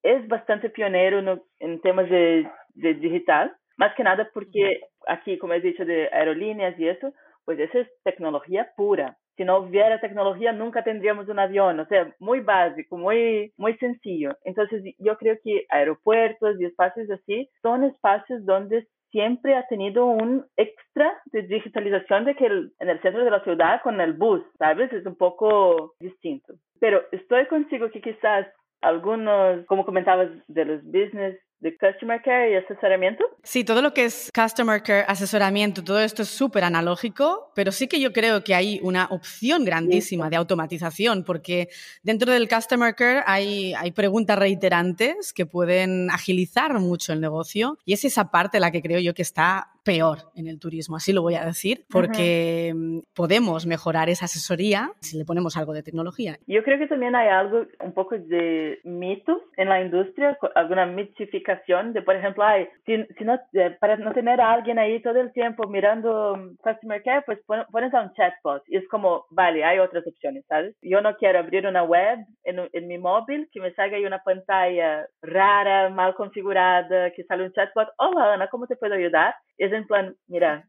é 0.03 0.19
bastante 0.21 0.69
pioneiro 0.69 1.23
no, 1.23 1.41
em 1.61 1.79
temas 1.79 2.09
de, 2.09 2.45
de 2.75 2.95
digital, 2.95 3.49
mais 3.79 3.95
que 3.95 4.03
nada 4.03 4.29
porque 4.35 4.81
aqui, 5.07 5.37
como 5.37 5.55
eu 5.55 5.61
disse, 5.61 5.85
de 5.85 6.09
aerolíneas 6.13 6.79
e 6.79 6.89
isso, 6.89 7.13
pois 7.45 7.59
essa 7.59 7.79
é 7.79 7.87
tecnologia 8.05 8.67
pura. 8.77 9.15
Se 9.37 9.45
não 9.45 9.57
houvesse 9.57 10.01
tecnologia, 10.01 10.53
nunca 10.53 10.83
teríamos 10.83 11.29
um 11.29 11.39
avião. 11.39 11.77
Ou 11.77 11.87
seja, 11.87 12.13
muito 12.21 12.45
básico, 12.45 12.99
muito, 12.99 13.53
muito 13.59 13.79
sencillo. 13.79 14.35
Então, 14.45 14.67
eu 15.01 15.17
creio 15.17 15.41
que 15.43 15.65
aeroportos 15.71 16.61
e 16.61 16.65
espaços 16.65 17.11
assim 17.11 17.47
são 17.63 17.83
espaços 17.87 18.47
onde 18.49 18.87
siempre 19.11 19.55
ha 19.55 19.67
tenido 19.69 20.07
un 20.07 20.45
extra 20.57 21.21
de 21.33 21.43
digitalización 21.43 22.25
de 22.25 22.35
que 22.35 22.47
en 22.47 22.89
el 22.89 23.01
centro 23.03 23.25
de 23.25 23.31
la 23.31 23.45
ciudad 23.45 23.83
con 23.83 24.01
el 24.01 24.15
bus, 24.15 24.43
¿sabes? 24.59 24.93
Es 24.93 25.07
un 25.07 25.17
poco 25.17 25.95
distinto. 26.01 26.55
Pero 26.81 27.03
estoy 27.13 27.47
consigo 27.47 27.91
que 27.91 28.01
quizás 28.01 28.47
algunos, 28.81 29.65
como 29.67 29.85
comentabas, 29.85 30.29
de 30.49 30.65
los 30.65 30.83
business 30.85 31.39
de 31.63 31.77
Customer 31.79 32.21
Care 32.21 32.53
y 32.53 32.57
asesoramiento? 32.57 33.25
Sí, 33.45 33.63
todo 33.63 33.83
lo 33.83 33.95
que 33.95 34.05
es 34.05 34.31
Customer 34.35 34.83
Care, 34.83 35.05
asesoramiento, 35.07 35.85
todo 35.85 36.01
esto 36.01 36.23
es 36.23 36.29
súper 36.29 36.65
analógico, 36.65 37.53
pero 37.55 37.71
sí 37.71 37.87
que 37.87 38.01
yo 38.01 38.13
creo 38.13 38.43
que 38.43 38.57
hay 38.57 38.81
una 38.83 39.07
opción 39.11 39.65
grandísima 39.65 40.29
de 40.29 40.37
automatización, 40.37 41.23
porque 41.23 41.69
dentro 42.03 42.33
del 42.33 42.49
Customer 42.49 42.95
Care 42.97 43.23
hay, 43.27 43.75
hay 43.75 43.93
preguntas 43.93 44.37
reiterantes 44.37 45.33
que 45.33 45.47
pueden 45.47 46.11
agilizar 46.11 46.79
mucho 46.81 47.13
el 47.13 47.21
negocio 47.21 47.79
y 47.85 47.93
es 47.93 48.05
esa 48.05 48.33
parte 48.33 48.59
la 48.59 48.73
que 48.73 48.83
creo 48.83 48.99
yo 48.99 49.15
que 49.15 49.23
está 49.23 49.72
peor 49.85 50.19
en 50.35 50.47
el 50.47 50.59
turismo, 50.59 50.97
así 50.97 51.13
lo 51.13 51.23
voy 51.23 51.35
a 51.35 51.45
decir, 51.45 51.85
porque 51.91 52.73
mm, 52.75 53.01
podemos 53.15 53.67
mejorar 53.67 54.09
esa 54.09 54.27
asesoría 54.27 54.93
si 55.01 55.19
le 55.19 55.25
ponemos 55.25 55.57
algo 55.57 55.73
de 55.73 55.83
tecnología. 55.83 56.37
Yo 56.47 56.63
creo 56.63 56.79
que 56.79 56.87
también 56.87 57.15
hay 57.15 57.29
algo, 57.29 57.67
un 57.81 57.93
poco 57.93 58.17
de 58.19 58.81
mito 58.85 59.43
en 59.57 59.69
la 59.69 59.81
industria, 59.81 60.39
alguna 60.55 60.87
mitificación 60.87 61.93
de, 61.93 62.03
por 62.03 62.17
ejemplo, 62.17 62.45
ay, 62.45 62.69
si, 62.87 63.05
si 63.19 63.25
no, 63.25 63.39
eh, 63.53 63.77
para 63.81 63.97
no 63.97 64.13
tener 64.13 64.41
a 64.41 64.53
alguien 64.53 64.79
ahí 64.79 65.01
todo 65.03 65.21
el 65.21 65.33
tiempo 65.33 65.69
mirando 65.69 66.37
mm, 66.37 66.57
Customer 66.57 67.03
Care, 67.03 67.23
pues 67.27 67.39
pones 67.47 67.95
a 67.95 68.03
un 68.03 68.13
chatbot 68.15 68.63
y 68.69 68.77
es 68.77 68.89
como, 68.89 69.27
vale, 69.31 69.65
hay 69.65 69.79
otras 69.79 70.07
opciones, 70.07 70.45
¿sabes? 70.49 70.77
Yo 70.83 71.01
no 71.01 71.17
quiero 71.17 71.39
abrir 71.39 71.67
una 71.67 71.83
web 71.83 72.19
en, 72.45 72.61
en 72.73 72.87
mi 72.87 72.99
móvil 72.99 73.49
que 73.53 73.61
me 73.61 73.73
salga 73.75 73.97
ahí 73.97 74.05
una 74.05 74.23
pantalla 74.23 75.07
rara, 75.23 75.89
mal 75.91 76.15
configurada, 76.15 77.11
que 77.13 77.25
sale 77.25 77.45
un 77.45 77.53
chatbot, 77.53 77.89
hola 77.99 78.35
Ana, 78.35 78.49
¿cómo 78.49 78.67
te 78.67 78.77
puedo 78.77 78.95
ayudar? 78.95 79.35
Es 79.59 79.73
en 79.73 79.87
plan, 79.87 80.15
mira, 80.29 80.65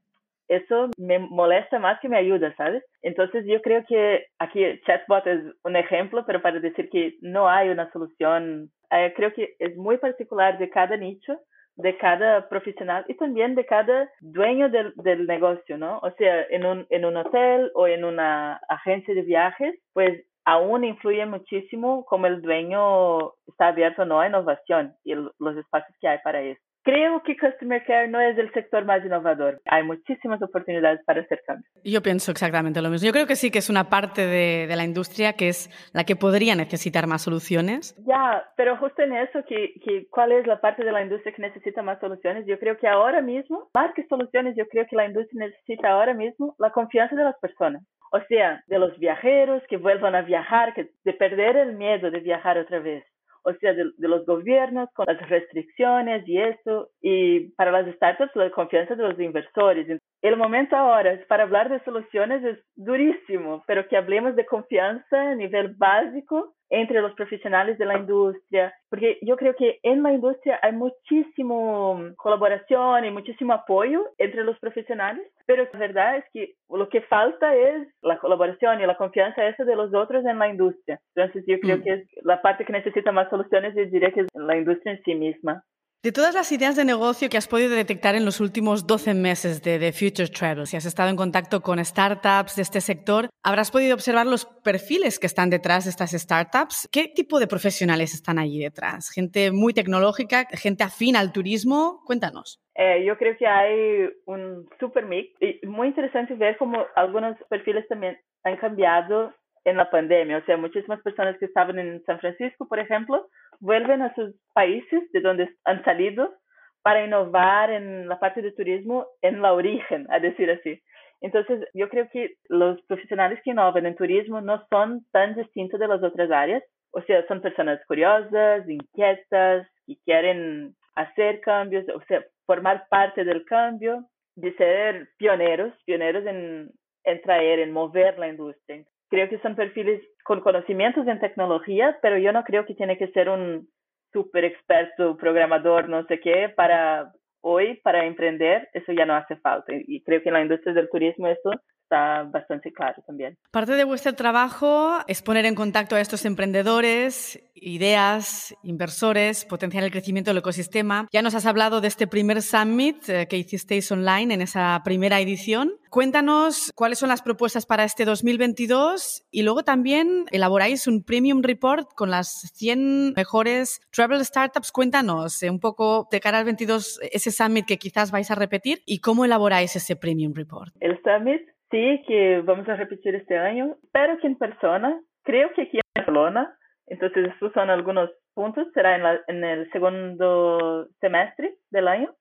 eso 0.47 0.89
me 0.97 1.19
molesta 1.19 1.79
más 1.79 1.99
que 1.99 2.09
me 2.09 2.17
ayuda, 2.17 2.53
¿sabes? 2.55 2.83
Entonces 3.01 3.45
yo 3.47 3.61
creo 3.61 3.83
que 3.87 4.25
aquí 4.39 4.63
chatbot 4.85 5.25
es 5.27 5.41
un 5.63 5.75
ejemplo, 5.75 6.25
pero 6.25 6.41
para 6.41 6.59
decir 6.59 6.89
que 6.89 7.15
no 7.21 7.49
hay 7.49 7.69
una 7.69 7.91
solución, 7.91 8.69
eh, 8.91 9.13
creo 9.15 9.33
que 9.33 9.55
es 9.59 9.75
muy 9.77 9.97
particular 9.97 10.57
de 10.57 10.69
cada 10.69 10.97
nicho, 10.97 11.39
de 11.75 11.97
cada 11.97 12.49
profesional 12.49 13.03
y 13.07 13.15
también 13.15 13.55
de 13.55 13.65
cada 13.65 14.09
dueño 14.21 14.69
del, 14.69 14.93
del 14.97 15.25
negocio, 15.25 15.77
¿no? 15.77 15.99
O 15.99 16.11
sea, 16.17 16.43
en 16.49 16.65
un, 16.65 16.85
en 16.89 17.05
un 17.05 17.17
hotel 17.17 17.71
o 17.73 17.87
en 17.87 18.03
una 18.03 18.59
agencia 18.69 19.15
de 19.15 19.23
viajes, 19.23 19.75
pues 19.93 20.23
aún 20.45 20.83
influye 20.83 21.25
muchísimo 21.25 22.05
cómo 22.05 22.27
el 22.27 22.41
dueño 22.41 23.33
está 23.47 23.67
abierto 23.69 24.05
no 24.05 24.19
a 24.19 24.27
innovación 24.27 24.93
y 25.03 25.15
los 25.15 25.57
espacios 25.57 25.97
que 25.99 26.07
hay 26.07 26.19
para 26.23 26.41
eso. 26.41 26.61
Creo 26.83 27.23
que 27.23 27.37
Customer 27.37 27.81
Care 27.85 28.09
no 28.09 28.19
es 28.19 28.37
el 28.37 28.51
sector 28.51 28.83
más 28.83 29.03
innovador. 29.05 29.61
Hay 29.65 29.83
muchísimas 29.83 30.41
oportunidades 30.41 30.99
para 31.05 31.21
hacer 31.21 31.41
cambios. 31.47 31.71
Yo 31.83 32.01
pienso 32.01 32.31
exactamente 32.31 32.81
lo 32.81 32.89
mismo. 32.89 33.05
Yo 33.05 33.13
creo 33.13 33.25
que 33.25 33.37
sí 33.37 33.51
que 33.51 33.59
es 33.59 33.69
una 33.69 33.89
parte 33.89 34.27
de, 34.27 34.67
de 34.67 34.75
la 34.75 34.83
industria 34.83 35.33
que 35.33 35.47
es 35.47 35.69
la 35.93 36.03
que 36.03 36.17
podría 36.17 36.55
necesitar 36.55 37.07
más 37.07 37.21
soluciones. 37.21 37.95
Ya, 38.05 38.43
pero 38.57 38.77
justo 38.77 39.01
en 39.01 39.13
eso, 39.13 39.43
que, 39.47 39.75
que, 39.83 40.07
¿cuál 40.09 40.33
es 40.33 40.45
la 40.45 40.59
parte 40.59 40.83
de 40.83 40.91
la 40.91 41.01
industria 41.01 41.33
que 41.33 41.41
necesita 41.41 41.81
más 41.81 41.99
soluciones? 42.01 42.45
Yo 42.45 42.59
creo 42.59 42.77
que 42.77 42.87
ahora 42.87 43.21
mismo, 43.21 43.69
más 43.73 43.93
que 43.93 44.05
soluciones, 44.07 44.55
yo 44.57 44.67
creo 44.67 44.85
que 44.89 44.95
la 44.95 45.05
industria 45.05 45.47
necesita 45.47 45.91
ahora 45.91 46.13
mismo 46.13 46.55
la 46.59 46.71
confianza 46.71 47.15
de 47.15 47.23
las 47.23 47.39
personas. 47.39 47.81
O 48.11 48.19
sea, 48.27 48.63
de 48.67 48.77
los 48.77 48.97
viajeros 48.99 49.63
que 49.69 49.77
vuelvan 49.77 50.15
a 50.15 50.21
viajar, 50.21 50.73
que, 50.73 50.91
de 51.03 51.13
perder 51.13 51.55
el 51.55 51.77
miedo 51.77 52.11
de 52.11 52.19
viajar 52.19 52.57
otra 52.57 52.79
vez 52.79 53.03
o 53.43 53.53
sea, 53.53 53.73
de, 53.73 53.91
de, 53.97 54.07
los 54.07 54.25
gobiernos 54.25 54.89
con 54.93 55.05
las 55.07 55.29
restricciones 55.29 56.27
y 56.27 56.38
eso, 56.38 56.89
y 57.01 57.51
para 57.51 57.71
las 57.71 57.93
startups 57.95 58.35
la 58.35 58.50
confianza 58.51 58.95
de 58.95 59.03
los 59.03 59.19
inversores. 59.19 59.88
El 60.23 60.37
momento 60.37 60.77
ahora 60.77 61.19
para 61.27 61.43
hablar 61.43 61.69
de 61.69 61.83
soluciones 61.83 62.41
es 62.45 62.57
durísimo, 62.77 63.61
pero 63.67 63.89
que 63.89 63.97
hablemos 63.97 64.37
de 64.37 64.45
confianza 64.45 65.31
a 65.31 65.35
nivel 65.35 65.75
básico 65.75 66.53
entre 66.69 67.01
los 67.01 67.13
profesionales 67.13 67.77
de 67.77 67.85
la 67.85 67.97
industria, 67.97 68.73
porque 68.89 69.19
yo 69.21 69.35
creo 69.35 69.53
que 69.53 69.79
en 69.83 70.01
la 70.01 70.13
industria 70.13 70.59
hay 70.61 70.71
muchísimo 70.71 71.99
colaboración 72.15 73.03
y 73.03 73.11
muchísimo 73.11 73.51
apoyo 73.51 74.05
entre 74.17 74.45
los 74.45 74.57
profesionales, 74.59 75.29
pero 75.45 75.67
la 75.73 75.77
verdad 75.77 76.15
es 76.15 76.23
que 76.31 76.53
lo 76.69 76.87
que 76.87 77.01
falta 77.01 77.53
es 77.53 77.85
la 78.01 78.17
colaboración 78.17 78.79
y 78.79 78.87
la 78.87 78.95
confianza 78.95 79.45
esa 79.45 79.65
de 79.65 79.75
los 79.75 79.93
otros 79.93 80.25
en 80.25 80.39
la 80.39 80.47
industria. 80.47 81.01
Entonces 81.15 81.43
yo 81.45 81.59
creo 81.59 81.79
mm. 81.79 81.81
que 81.83 81.93
es 81.95 82.07
la 82.23 82.41
parte 82.41 82.63
que 82.63 82.71
necesita 82.71 83.11
más 83.11 83.29
soluciones, 83.29 83.75
yo 83.75 83.85
diría 83.85 84.13
que 84.13 84.21
es 84.21 84.27
la 84.33 84.55
industria 84.55 84.93
en 84.93 85.03
sí 85.03 85.15
misma. 85.15 85.63
De 86.03 86.12
todas 86.12 86.36
las 86.36 86.51
ideas 86.51 86.75
de 86.75 86.83
negocio 86.83 87.29
que 87.29 87.38
has 87.38 87.48
podido 87.48 87.74
detectar 87.74 88.15
en 88.15 88.25
los 88.25 88.41
últimos 88.41 88.86
12 88.86 89.13
meses 89.13 89.63
de, 89.63 89.79
The 89.79 89.93
Future 89.93 90.27
Travel, 90.27 90.67
si 90.67 90.75
has 90.75 90.86
estado 90.86 91.10
en 91.10 91.15
contacto 91.15 91.62
con 91.62 91.79
startups 91.79 92.57
de 92.57 92.62
este 92.62 92.81
sector, 92.81 93.29
habrás 93.41 93.72
podido 93.72 93.93
observar 93.93 94.25
los 94.25 94.43
perfiles 94.65 95.17
que 95.17 95.27
están 95.27 95.50
detrás 95.50 95.86
de 95.86 95.91
estas 95.91 96.12
startups. 96.12 96.89
¿Qué 96.91 97.07
tipo 97.07 97.39
de 97.39 97.48
profesionales 97.48 98.13
están 98.13 98.38
allí 98.38 98.60
detrás? 98.60 99.12
¿Gente 99.12 99.53
muy 99.53 99.74
tecnológica? 99.74 100.45
¿Gente 100.51 100.83
afín 100.83 101.15
al 101.15 101.31
turismo? 101.31 102.01
Cuéntanos. 102.05 102.60
Eh, 102.75 103.05
yo 103.05 103.17
creo 103.17 103.38
que 103.38 103.48
hay 103.48 104.10
un 104.25 104.67
super 104.81 105.05
mix 105.05 105.31
y 105.39 105.65
muy 105.65 105.88
interesante 105.88 106.33
ver 106.33 106.57
cómo 106.57 106.86
algunos 106.98 107.38
perfiles 107.48 107.88
también 107.88 108.19
han 108.43 108.57
cambiado 108.57 109.33
en 109.65 109.77
la 109.77 109.89
pandemia. 109.89 110.38
O 110.38 110.46
sea, 110.46 110.58
muchísimas 110.58 111.01
personas 111.01 111.38
que 111.38 111.46
estaban 111.46 111.79
en 111.79 112.03
San 112.05 112.20
Francisco, 112.20 112.67
por 112.67 112.79
ejemplo, 112.79 113.27
vuelven 113.60 114.01
a 114.01 114.13
sus 114.15 114.36
países 114.53 115.12
de 115.12 115.22
donde 115.22 115.50
han 115.65 115.84
salido 115.84 116.34
para 116.82 117.05
innovar 117.05 117.72
en 117.72 118.08
la 118.08 118.20
parte 118.20 118.41
de 118.41 118.51
turismo 118.51 119.08
en 119.22 119.41
la 119.41 119.53
origen, 119.53 120.05
a 120.10 120.20
decir 120.20 120.51
así. 120.51 120.82
Entonces, 121.22 121.65
yo 121.74 121.88
creo 121.88 122.10
que 122.12 122.36
los 122.50 122.82
profesionales 122.84 123.39
que 123.43 123.51
innovan 123.51 123.86
en 123.86 123.96
turismo 123.96 124.41
no 124.41 124.65
son 124.70 125.05
tan 125.12 125.36
distintos 125.36 125.79
de 125.79 125.88
las 125.88 126.03
otras 126.03 126.29
áreas. 126.29 126.62
O 126.91 127.01
sea, 127.03 127.25
son 127.27 127.41
personas 127.41 127.79
curiosas, 127.88 128.70
inquietas, 128.70 129.65
que 129.88 129.96
quieren 130.05 130.75
hacer 130.96 131.39
cambios, 131.39 131.86
o 131.96 132.01
sea, 132.08 132.24
formar 132.46 132.88
parte 132.89 133.24
del 133.24 133.46
cambio, 133.46 134.05
de 134.36 134.53
ser 134.55 135.10
pioneros, 135.17 135.74
pioneros 135.86 136.25
en, 136.25 136.70
en 137.05 137.22
traer, 137.22 137.60
en 137.60 137.72
mover 137.72 138.20
la 138.20 138.27
industria. 138.27 138.84
Creo 139.13 139.29
que 139.29 139.38
son 139.41 139.55
perfiles 139.55 140.01
con 140.24 140.41
conocimientos 140.41 141.05
en 141.05 141.20
tecnología, 141.20 142.00
pero 142.01 142.17
yo 142.17 142.34
no 142.34 142.43
creo 142.43 142.65
que 142.65 142.74
tiene 142.74 142.98
que 142.98 143.10
ser 143.10 143.29
un 143.29 143.70
super 144.12 144.43
experto 144.43 145.15
programador, 145.17 145.88
no 145.88 146.03
sé 146.08 146.20
qué, 146.20 146.50
para 146.50 147.12
hoy, 147.41 147.79
para 147.84 148.05
emprender, 148.05 148.67
eso 148.74 148.91
ya 148.91 149.05
no 149.05 149.13
hace 149.13 149.36
falta. 149.36 149.72
Y 149.72 150.01
creo 150.01 150.24
que 150.24 150.29
en 150.29 150.34
la 150.34 150.41
industria 150.41 150.74
del 150.74 150.89
turismo 150.89 151.27
eso 151.27 151.51
está 151.93 152.23
bastante 152.23 152.71
claro 152.71 153.03
también. 153.05 153.38
Parte 153.51 153.73
de 153.73 153.83
vuestro 153.83 154.13
trabajo 154.13 155.00
es 155.07 155.21
poner 155.21 155.45
en 155.45 155.55
contacto 155.55 155.95
a 155.95 156.01
estos 156.01 156.25
emprendedores, 156.25 157.39
ideas, 157.53 158.55
inversores, 158.63 159.45
potenciar 159.45 159.83
el 159.83 159.91
crecimiento 159.91 160.31
del 160.31 160.39
ecosistema. 160.39 161.07
Ya 161.12 161.21
nos 161.21 161.35
has 161.35 161.45
hablado 161.45 161.81
de 161.81 161.88
este 161.88 162.07
primer 162.07 162.41
summit 162.41 163.07
eh, 163.09 163.27
que 163.27 163.38
hicisteis 163.38 163.91
online 163.91 164.33
en 164.33 164.41
esa 164.41 164.81
primera 164.83 165.19
edición. 165.19 165.73
Cuéntanos 165.89 166.71
cuáles 166.73 166.97
son 166.97 167.09
las 167.09 167.21
propuestas 167.21 167.67
para 167.67 167.83
este 167.83 168.05
2022 168.05 169.25
y 169.29 169.43
luego 169.43 169.63
también 169.63 170.25
elaboráis 170.31 170.88
un 170.88 171.03
premium 171.03 171.43
report 171.43 171.93
con 171.93 172.09
las 172.09 172.51
100 172.55 173.13
mejores 173.15 173.81
travel 173.91 174.25
startups. 174.25 174.71
Cuéntanos 174.71 175.43
eh, 175.43 175.51
un 175.51 175.59
poco 175.59 176.07
de 176.12 176.19
cara 176.19 176.39
al 176.39 176.45
22 176.45 177.00
ese 177.12 177.29
summit 177.29 177.65
que 177.67 177.77
quizás 177.77 178.12
vais 178.12 178.31
a 178.31 178.35
repetir 178.35 178.81
y 178.88 179.00
cómo 179.00 179.25
elaboráis 179.25 179.75
ese 179.75 179.95
premium 179.95 180.33
report. 180.33 180.73
El 180.79 181.00
summit 181.03 181.53
sí 181.73 182.03
que 182.07 182.41
vamos 182.41 182.69
a 182.69 182.75
repetir 182.75 183.15
este 183.15 183.35
año, 183.35 183.75
pero 183.91 184.17
que 184.19 184.27
en 184.27 184.37
persona. 184.37 185.01
Creo 185.23 185.51
que 185.53 185.63
aquí 185.63 185.77
en 185.77 185.81
Barcelona. 185.95 186.55
Entonces, 186.85 187.29
estos 187.29 187.51
son 187.53 187.69
algunos 187.69 188.11
puntos. 188.35 188.67
Será 188.73 188.95
el 189.27 189.71
segundo 189.71 190.87
semestre 191.01 191.55
del 191.71 191.87
año. 191.87 192.13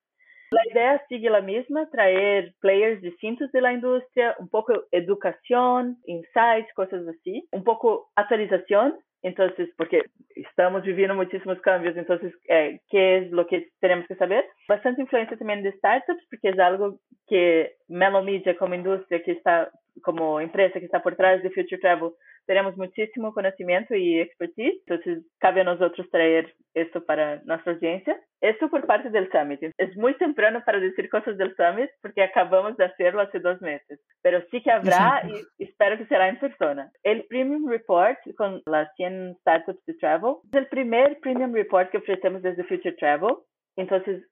La 0.51 0.63
idea 0.71 1.03
sigue 1.09 1.31
la 1.31 1.41
misma, 1.41 1.89
traer 1.91 2.55
players 2.61 3.01
distintos 3.01 3.51
de 3.53 3.61
la 3.63 3.73
industria, 3.73 4.35
un 4.39 4.49
poco 4.51 4.85
educación, 4.91 5.97
insights, 6.05 6.73
cosas 6.75 7.07
así, 7.09 7.49
un 7.53 7.65
poco 7.65 8.11
actualización 8.17 8.99
entonces, 9.23 9.71
porque 9.77 10.03
estamos 10.35 10.83
viviendo 10.83 11.15
muchísimos 11.15 11.61
cambios, 11.61 11.97
entonces, 11.97 12.35
eh, 12.49 12.81
¿qué 12.91 13.19
es 13.19 13.31
lo 13.31 13.47
que 13.47 13.69
tenemos 13.81 14.07
que 14.07 14.17
saber? 14.17 14.45
Bastante 14.69 15.03
influencia 15.03 15.37
también 15.37 15.63
de 15.63 15.73
startups, 15.73 16.27
porque 16.29 16.49
es 16.49 16.59
algo 16.59 16.99
que 17.29 17.77
Melo 17.89 18.23
Media 18.23 18.57
como 18.57 18.75
industria 18.75 19.23
que 19.23 19.33
está, 19.33 19.71
como 20.03 20.41
empresa 20.41 20.81
que 20.81 20.87
está 20.87 21.03
por 21.03 21.13
detrás 21.13 21.43
de 21.43 21.51
Future 21.51 21.79
Travel, 21.79 22.11
tenemos 22.47 22.77
muchísimo 22.77 23.33
conocimiento 23.33 23.95
y 23.95 24.21
expertise, 24.21 24.81
entonces 24.87 25.25
cabe 25.39 25.63
a 25.63 25.65
nosotros 25.65 26.09
traer 26.11 26.55
esto 26.75 27.05
para 27.05 27.43
nuestra 27.45 27.73
audiencia. 27.73 28.19
Esto 28.41 28.69
por 28.69 28.87
parte 28.87 29.11
del 29.11 29.31
Summit. 29.31 29.63
Es 29.79 29.97
muy 29.97 30.15
temprano 30.15 30.63
para 30.65 30.81
decir 30.81 31.09
cosas 31.09 31.37
del 31.39 31.55
Summit 31.55 31.91
porque 32.01 32.23
acabamos 32.23 32.77
de 32.77 32.87
hacerlo 32.87 33.21
hace 33.21 33.39
dos 33.39 33.61
meses, 33.61 34.01
pero 34.23 34.43
sí 34.51 34.63
que 34.63 34.71
habrá 34.71 35.23
y 35.59 35.65
espero 35.65 35.99
que 35.99 36.07
será 36.07 36.29
en 36.29 36.39
persona. 36.39 36.91
El 37.03 37.25
Premium 37.27 37.69
Report 37.69 38.19
con 38.37 38.63
las 38.67 38.93
100 38.97 39.37
startups 39.41 39.85
de 39.87 39.95
travel 39.95 40.37
es 40.53 40.59
el 40.59 40.67
primer 40.69 41.19
Premium 41.21 41.55
Report 41.55 41.91
que 41.91 41.99
ofrecemos 41.99 42.43
desde 42.43 42.65
Future 42.65 42.95
Travel. 42.95 43.37
Entonces, 43.77 44.23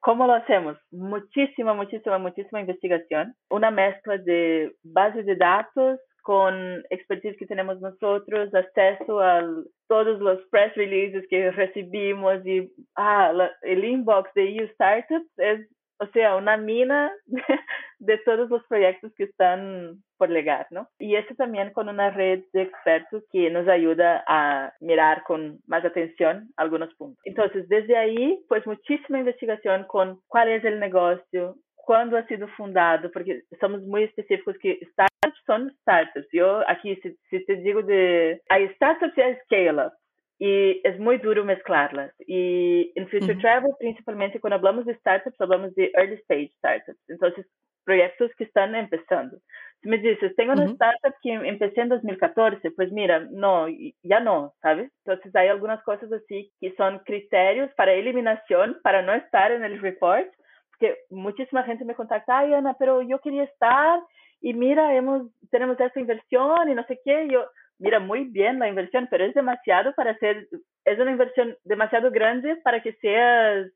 ¿Cómo 0.00 0.26
lo 0.26 0.34
hacemos? 0.34 0.76
Muchísima, 0.90 1.74
muchísima, 1.74 2.18
muchísima 2.18 2.60
investigación. 2.60 3.34
Una 3.48 3.70
mezcla 3.70 4.18
de 4.18 4.72
bases 4.82 5.26
de 5.26 5.36
datos 5.36 5.98
con 6.22 6.84
expertise 6.90 7.36
que 7.36 7.46
tenemos 7.46 7.80
nosotros, 7.80 8.54
acceso 8.54 9.20
a 9.20 9.42
todos 9.88 10.20
los 10.20 10.40
press 10.50 10.74
releases 10.74 11.26
que 11.28 11.50
recibimos 11.50 12.44
y 12.46 12.70
ah, 12.96 13.32
la, 13.32 13.50
el 13.62 13.84
inbox 13.84 14.32
de 14.34 14.56
EU 14.56 14.68
Startups 14.74 15.28
es, 15.38 15.68
o 15.98 16.06
sea, 16.12 16.36
una 16.36 16.56
mina 16.56 17.12
de, 17.98 18.18
todos 18.18 18.48
los 18.48 18.64
proyectos 18.66 19.12
que 19.16 19.24
están 19.24 20.02
por 20.16 20.30
llegar, 20.30 20.66
¿no? 20.70 20.88
Y 20.98 21.16
eso 21.16 21.34
también 21.34 21.72
con 21.72 21.88
una 21.88 22.10
red 22.10 22.42
de 22.52 22.62
expertos 22.62 23.22
que 23.32 23.50
nos 23.50 23.68
ayuda 23.68 24.24
a 24.26 24.72
mirar 24.80 25.22
con 25.24 25.58
más 25.66 25.84
atención 25.84 26.48
algunos 26.56 26.94
puntos. 26.94 27.20
Entonces, 27.24 27.68
desde 27.68 27.96
ahí, 27.96 28.42
pues 28.48 28.66
muchísima 28.66 29.18
investigación 29.18 29.84
con 29.84 30.20
cuál 30.28 30.48
es 30.48 30.64
el 30.64 30.80
negocio, 30.80 31.56
cuándo 31.74 32.16
ha 32.16 32.26
sido 32.26 32.46
fundado, 32.48 33.10
porque 33.10 33.42
somos 33.60 33.82
muy 33.82 34.04
específicos 34.04 34.56
que 34.58 34.78
startups 34.92 35.09
son 35.46 35.70
startups. 35.82 36.28
Yo 36.32 36.62
aquí, 36.68 36.96
si, 36.96 37.16
si 37.28 37.44
te 37.44 37.56
digo 37.56 37.82
de... 37.82 38.40
Hay 38.48 38.68
startups 38.74 39.16
y 39.16 39.20
hay 39.20 39.36
scale-ups. 39.44 39.96
Y 40.38 40.80
es 40.84 40.98
muy 40.98 41.18
duro 41.18 41.44
mezclarlas. 41.44 42.14
Y 42.26 42.92
en 42.94 43.08
Future 43.08 43.36
Travel, 43.36 43.72
principalmente 43.78 44.40
cuando 44.40 44.56
hablamos 44.56 44.86
de 44.86 44.94
startups, 44.96 45.38
hablamos 45.40 45.74
de 45.74 45.90
early 45.94 46.14
stage 46.14 46.52
startups. 46.56 46.98
Entonces, 47.08 47.46
proyectos 47.84 48.30
que 48.38 48.44
están 48.44 48.74
empezando. 48.74 49.38
Si 49.82 49.88
me 49.88 49.98
dices, 49.98 50.34
tengo 50.36 50.52
una 50.52 50.66
startup 50.66 51.14
que 51.22 51.32
empecé 51.32 51.80
en 51.80 51.88
2014, 51.88 52.70
pues 52.70 52.92
mira, 52.92 53.26
no, 53.30 53.66
ya 54.02 54.20
no, 54.20 54.54
¿sabes? 54.60 54.90
Entonces 55.04 55.34
hay 55.34 55.48
algunas 55.48 55.82
cosas 55.82 56.12
así 56.12 56.52
que 56.60 56.74
son 56.76 57.00
criterios 57.00 57.70
para 57.74 57.92
eliminación, 57.92 58.78
para 58.82 59.02
no 59.02 59.14
estar 59.14 59.52
en 59.52 59.64
el 59.64 59.80
report, 59.80 60.28
que 60.78 60.96
muchísima 61.10 61.64
gente 61.64 61.84
me 61.84 61.94
contacta, 61.94 62.38
ay 62.38 62.54
Ana, 62.54 62.76
pero 62.78 63.02
yo 63.02 63.18
quería 63.20 63.44
estar 63.44 64.00
y 64.40 64.54
mira, 64.54 64.94
hemos, 64.94 65.28
tenemos 65.50 65.78
esta 65.78 66.00
inversión 66.00 66.68
y 66.68 66.74
no 66.74 66.84
sé 66.86 67.00
qué, 67.04 67.28
yo, 67.30 67.46
mira, 67.78 68.00
muy 68.00 68.24
bien 68.24 68.58
la 68.58 68.68
inversión, 68.68 69.08
pero 69.10 69.24
es 69.24 69.34
demasiado 69.34 69.94
para 69.94 70.12
hacer, 70.12 70.48
es 70.84 70.98
una 70.98 71.10
inversión 71.10 71.56
demasiado 71.64 72.10
grande 72.10 72.56
para 72.56 72.82
que 72.82 72.92
seas 72.94 73.70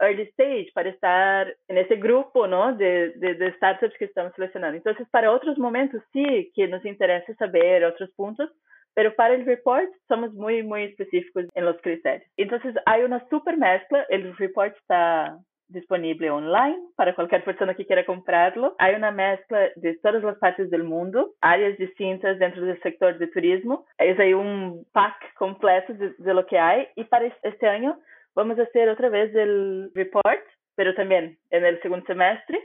early 0.00 0.22
stage, 0.22 0.70
para 0.74 0.88
estar 0.88 1.54
en 1.68 1.78
ese 1.78 1.96
grupo, 1.96 2.46
¿no? 2.46 2.74
De, 2.74 3.10
de, 3.16 3.34
de 3.34 3.52
startups 3.56 3.96
que 3.98 4.06
estamos 4.06 4.32
seleccionando. 4.34 4.76
Entonces, 4.76 5.06
para 5.10 5.30
otros 5.30 5.58
momentos 5.58 6.02
sí 6.12 6.50
que 6.54 6.66
nos 6.68 6.84
interesa 6.84 7.34
saber 7.34 7.84
otros 7.84 8.10
puntos, 8.12 8.50
pero 8.94 9.14
para 9.14 9.34
el 9.34 9.44
report 9.44 9.88
somos 10.08 10.32
muy, 10.32 10.62
muy 10.62 10.84
específicos 10.84 11.44
en 11.54 11.64
los 11.64 11.80
criterios. 11.82 12.28
Entonces, 12.36 12.74
hay 12.86 13.02
una 13.02 13.26
super 13.28 13.56
mezcla, 13.56 14.04
el 14.08 14.36
report 14.36 14.76
está 14.76 15.38
disponible 15.70 16.30
online 16.30 16.78
para 16.96 17.14
cualquier 17.14 17.44
persona 17.44 17.74
que 17.74 17.86
comprarlo. 18.04 18.74
Hay 18.78 18.94
una 18.94 19.10
mezcla 19.10 19.68
de 19.76 19.98
todas 20.02 20.22
las 20.22 20.38
partes 20.38 20.70
del 20.70 20.84
mundo, 20.84 21.34
áreas 21.40 21.78
distintas 21.78 22.38
dentro 22.38 22.64
del 22.64 22.80
sector 22.82 23.18
de 23.18 23.26
turismo. 23.28 23.86
Es 23.98 24.18
ahí 24.18 24.34
un 24.34 24.86
pack 24.92 25.34
completo 25.34 25.92
de, 25.94 26.14
de 26.18 26.34
lo 26.34 26.46
que 26.46 26.58
hay. 26.58 26.88
Y 26.96 27.04
para 27.04 27.26
este 27.42 27.68
año 27.68 27.98
vamos 28.34 28.58
a 28.58 28.62
hacer 28.62 28.88
otra 28.88 29.08
vez 29.08 29.34
el 29.34 29.90
report, 29.94 30.42
pero 30.74 30.94
también 30.94 31.38
en 31.50 31.64
el 31.64 31.80
segundo 31.82 32.06
semestre. 32.06 32.60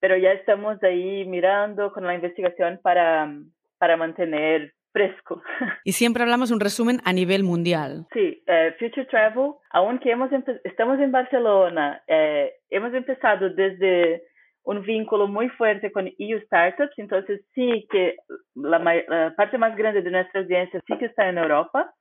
Pero 0.00 0.16
ya 0.16 0.32
estamos 0.32 0.82
ahí 0.82 1.24
mirando 1.26 1.92
con 1.92 2.06
la 2.06 2.14
investigación 2.14 2.78
para, 2.82 3.32
para 3.78 3.96
mantener 3.96 4.72
fresco. 4.96 5.42
Y 5.84 5.92
siempre 5.92 6.22
hablamos 6.22 6.50
un 6.50 6.60
resumen 6.60 7.00
a 7.04 7.12
nivel 7.12 7.44
mundial. 7.44 8.06
Sí, 8.12 8.42
eh, 8.46 8.74
Future 8.78 9.06
Travel, 9.06 9.52
aunque 9.70 10.10
hemos 10.10 10.30
estamos 10.64 10.98
en 11.00 11.12
Barcelona, 11.12 12.02
eh, 12.06 12.54
hemos 12.70 12.94
empezado 12.94 13.50
desde 13.50 14.22
un 14.64 14.82
vínculo 14.82 15.28
muy 15.28 15.48
fuerte 15.50 15.92
con 15.92 16.08
EU 16.18 16.40
Startups, 16.46 16.98
entonces 16.98 17.40
sí 17.54 17.86
que 17.90 18.16
la, 18.54 18.78
la, 18.78 19.34
parte 19.36 19.58
más 19.58 19.76
grande 19.76 20.02
de 20.02 20.10
nuestra 20.10 20.40
audiencia 20.40 20.80
sí 20.86 20.98
que 20.98 21.06
está 21.06 21.28
en 21.28 21.38
Europa 21.38 21.92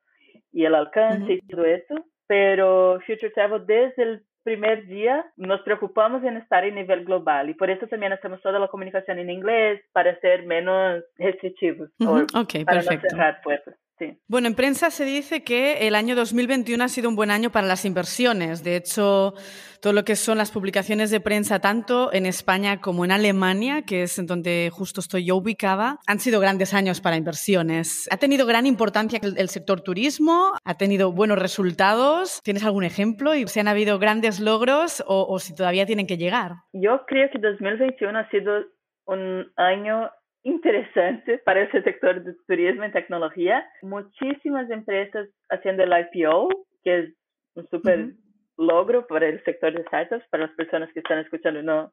y 0.51 0.65
el 0.65 0.73
alcance 0.73 1.34
uh 1.34 1.36
-huh. 1.36 1.43
y 1.43 1.47
todo 1.47 1.65
eso, 1.65 1.95
pero 2.27 2.99
Future 3.05 3.31
Travel 3.31 3.65
desde 3.67 4.03
el 4.03 4.21
primer 4.45 4.86
día 4.86 5.25
nos 5.38 5.60
preocupamos 5.62 6.23
en 6.23 6.38
estar 6.38 6.63
en 6.63 6.75
nivel 6.75 7.03
global 7.03 7.49
y 7.49 7.55
por 7.55 7.69
eso 7.71 7.88
también 7.88 8.13
hacemos 8.13 8.41
toda 8.41 8.60
la 8.60 8.67
comunicación 8.67 9.17
en 9.17 9.31
inglés 9.31 9.81
para 9.91 10.17
ser 10.19 10.45
menos 10.45 11.03
restrictivos 11.17 11.89
uh 11.99 12.05
-huh. 12.05 12.41
okay, 12.43 12.63
para 12.63 12.79
perfecto. 12.79 13.08
no 13.08 13.10
cerrar 13.10 13.41
puertas. 13.41 13.75
Sí. 13.97 14.17
Bueno, 14.27 14.47
en 14.47 14.55
prensa 14.55 14.91
se 14.91 15.05
dice 15.05 15.43
que 15.43 15.88
el 15.88 15.95
año 15.95 16.15
2021 16.15 16.84
ha 16.84 16.89
sido 16.89 17.08
un 17.08 17.15
buen 17.15 17.31
año 17.31 17.49
para 17.49 17.65
las 17.65 17.86
inversiones. 17.86 18.62
De 18.62 18.75
hecho, 18.75 19.34
todo 19.81 19.93
lo 19.93 20.03
que 20.03 20.17
son 20.17 20.38
las 20.38 20.51
publicaciones 20.51 21.12
de 21.12 21.21
prensa, 21.21 21.60
tanto 21.60 22.12
en 22.12 22.25
España 22.25 22.81
como 22.81 23.05
en 23.05 23.12
Alemania, 23.12 23.84
que 23.84 24.03
es 24.03 24.19
en 24.19 24.25
donde 24.25 24.69
justo 24.73 24.99
estoy 24.99 25.25
yo 25.25 25.38
ubicada, 25.38 25.99
han 26.08 26.19
sido 26.19 26.41
grandes 26.41 26.73
años 26.73 26.99
para 26.99 27.15
inversiones. 27.15 28.10
¿Ha 28.12 28.17
tenido 28.17 28.45
gran 28.45 28.65
importancia 28.65 29.19
el, 29.21 29.49
sector 29.49 29.79
turismo? 29.79 30.51
¿Ha 30.65 30.75
tenido 30.75 31.13
buenos 31.13 31.39
resultados? 31.39 32.41
¿Tienes 32.43 32.65
algún 32.65 32.84
ejemplo? 32.84 33.34
¿Y 33.34 33.47
si 33.47 33.62
han 33.62 33.69
habido 33.69 33.97
grandes 33.97 34.41
logros 34.41 35.03
o, 35.08 35.25
o 35.29 35.39
si 35.39 35.55
todavía 35.55 35.86
tienen 35.86 36.08
que 36.08 36.17
llegar? 36.17 36.53
Yo 36.73 37.05
creo 37.08 37.29
que 37.29 37.39
2021 37.39 38.19
ha 38.19 38.29
sido 38.29 38.63
un 39.05 39.51
año 39.55 40.10
interesante 40.45 41.39
para 41.39 41.63
ese 41.63 41.81
sector 41.81 42.23
de 42.23 42.34
turismo 42.47 42.86
y 42.86 42.91
tecnología. 42.91 43.67
Muchísimas 43.81 44.69
empresas 44.69 45.27
haciendo 45.49 45.84
el 45.84 45.91
IPO, 45.91 46.49
que 46.84 46.99
es 46.99 47.13
un 47.55 47.67
súper 47.67 47.99
uh 47.99 48.03
-huh. 48.03 48.15
logro 48.58 49.08
para 49.08 49.27
el 49.27 49.43
sector 49.43 49.73
de 49.73 49.84
startups, 49.84 50.25
para 50.29 50.45
las 50.45 50.55
personas 50.55 50.89
que 50.93 50.99
están 50.99 51.19
escuchando 51.19 51.63
no, 51.63 51.91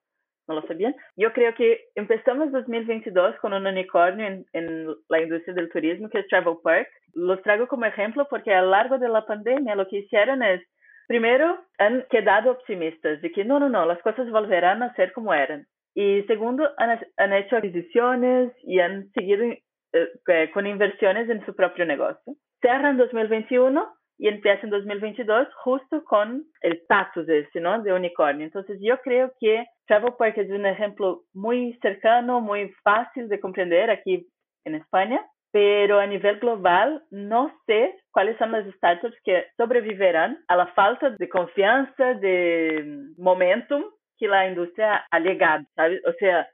no 0.48 0.54
lo 0.54 0.62
sabían. 0.66 0.94
Yo 1.16 1.32
creo 1.32 1.54
que 1.54 1.80
empezamos 1.94 2.52
2022 2.52 3.36
con 3.40 3.54
un 3.54 3.66
unicornio 3.66 4.26
en, 4.26 4.44
en 4.52 4.86
la 5.08 5.22
industria 5.22 5.54
del 5.54 5.70
turismo, 5.70 6.10
que 6.10 6.18
es 6.18 6.28
Travel 6.28 6.58
Park. 6.62 6.88
Los 7.14 7.40
traigo 7.42 7.66
como 7.66 7.86
ejemplo 7.86 8.26
porque 8.28 8.52
a 8.52 8.60
lo 8.60 8.70
largo 8.70 8.98
de 8.98 9.08
la 9.08 9.24
pandemia 9.24 9.74
lo 9.76 9.88
que 9.88 10.00
hicieron 10.00 10.42
es 10.42 10.60
primero, 11.08 11.58
han 11.78 12.04
quedado 12.10 12.52
optimistas 12.52 13.20
de 13.22 13.32
que 13.32 13.44
no, 13.44 13.58
no, 13.58 13.68
no, 13.68 13.86
las 13.86 14.00
cosas 14.02 14.30
volverán 14.30 14.82
a 14.82 14.94
ser 14.94 15.12
como 15.12 15.34
eran. 15.34 15.66
Y 15.94 16.22
segundo, 16.22 16.68
han, 16.78 17.32
hecho 17.32 17.56
adquisiciones 17.56 18.52
y 18.62 18.80
han 18.80 19.10
seguido 19.12 19.44
eh, 19.44 20.50
con 20.54 20.66
inversiones 20.66 21.28
en 21.28 21.44
su 21.44 21.54
propio 21.54 21.84
negocio. 21.84 22.34
Cerran 22.62 22.96
2021 22.96 23.86
y 24.18 24.28
empieza 24.28 24.62
en 24.62 24.70
2022 24.70 25.48
justo 25.64 26.04
con 26.04 26.44
el 26.60 26.72
status 26.82 27.28
ese, 27.28 27.60
¿no? 27.60 27.82
De 27.82 27.92
unicornio. 27.92 28.46
Entonces 28.46 28.78
yo 28.80 28.98
creo 28.98 29.32
que 29.40 29.66
Travelpark 29.86 30.38
es 30.38 30.50
un 30.50 30.64
ejemplo 30.64 31.22
muy 31.34 31.78
cercano, 31.82 32.40
muy 32.40 32.72
fácil 32.84 33.28
de 33.28 33.40
comprender 33.40 33.90
aquí 33.90 34.28
en 34.64 34.76
España, 34.76 35.20
pero 35.50 35.98
a 35.98 36.06
nivel 36.06 36.38
global 36.38 37.02
no 37.10 37.52
sé 37.66 37.94
cuáles 38.12 38.38
son 38.38 38.52
las 38.52 38.64
startups 38.76 39.16
que 39.24 39.44
sobreviverán 39.56 40.38
a 40.48 40.56
la 40.56 40.68
falta 40.68 41.10
de 41.10 41.28
confianza, 41.28 42.14
de 42.14 43.10
momentum 43.18 43.82
que 44.18 44.28
la 44.28 44.48
industria 44.48 45.04
ha 45.10 45.20
llegado, 45.20 45.64
¿sabes? 45.74 46.00
O 46.06 46.12
sea, 46.18 46.48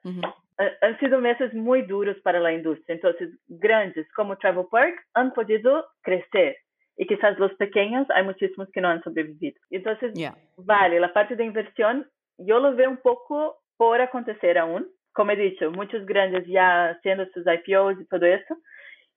han 0.83 0.99
sido 0.99 1.21
meses 1.21 1.55
muy 1.55 1.83
duros 1.83 2.17
para 2.23 2.41
la 2.41 2.53
industria. 2.53 2.95
Entonces, 2.95 3.31
grandes 3.47 4.11
como 4.13 4.37
Travel 4.37 4.67
Park 4.71 4.95
han 5.15 5.33
podido 5.33 5.87
crecer 6.03 6.57
y 6.97 7.07
quizás 7.07 7.39
los 7.39 7.55
pequeños 7.55 8.07
hay 8.11 8.25
muchísimos 8.25 8.69
que 8.73 8.81
no 8.81 8.89
han 8.89 9.03
sobrevivido. 9.03 9.59
Entonces, 9.71 10.13
vale, 10.57 10.99
la 10.99 11.13
parte 11.13 11.37
de 11.37 11.45
inversión 11.45 12.07
yo 12.39 12.59
lo 12.59 12.75
veo 12.75 12.91
un 12.91 12.99
poco 12.99 13.59
por 13.77 14.01
acontecer 14.01 14.59
aún. 14.59 14.89
Como 15.13 15.33
he 15.33 15.37
dicho, 15.37 15.71
muchos 15.71 16.05
grandes 16.07 16.47
ya 16.47 16.91
haciendo 16.91 17.27
sus 17.33 17.45
IPOs 17.47 18.01
y 18.01 18.07
todo 18.07 18.27
eso, 18.27 18.57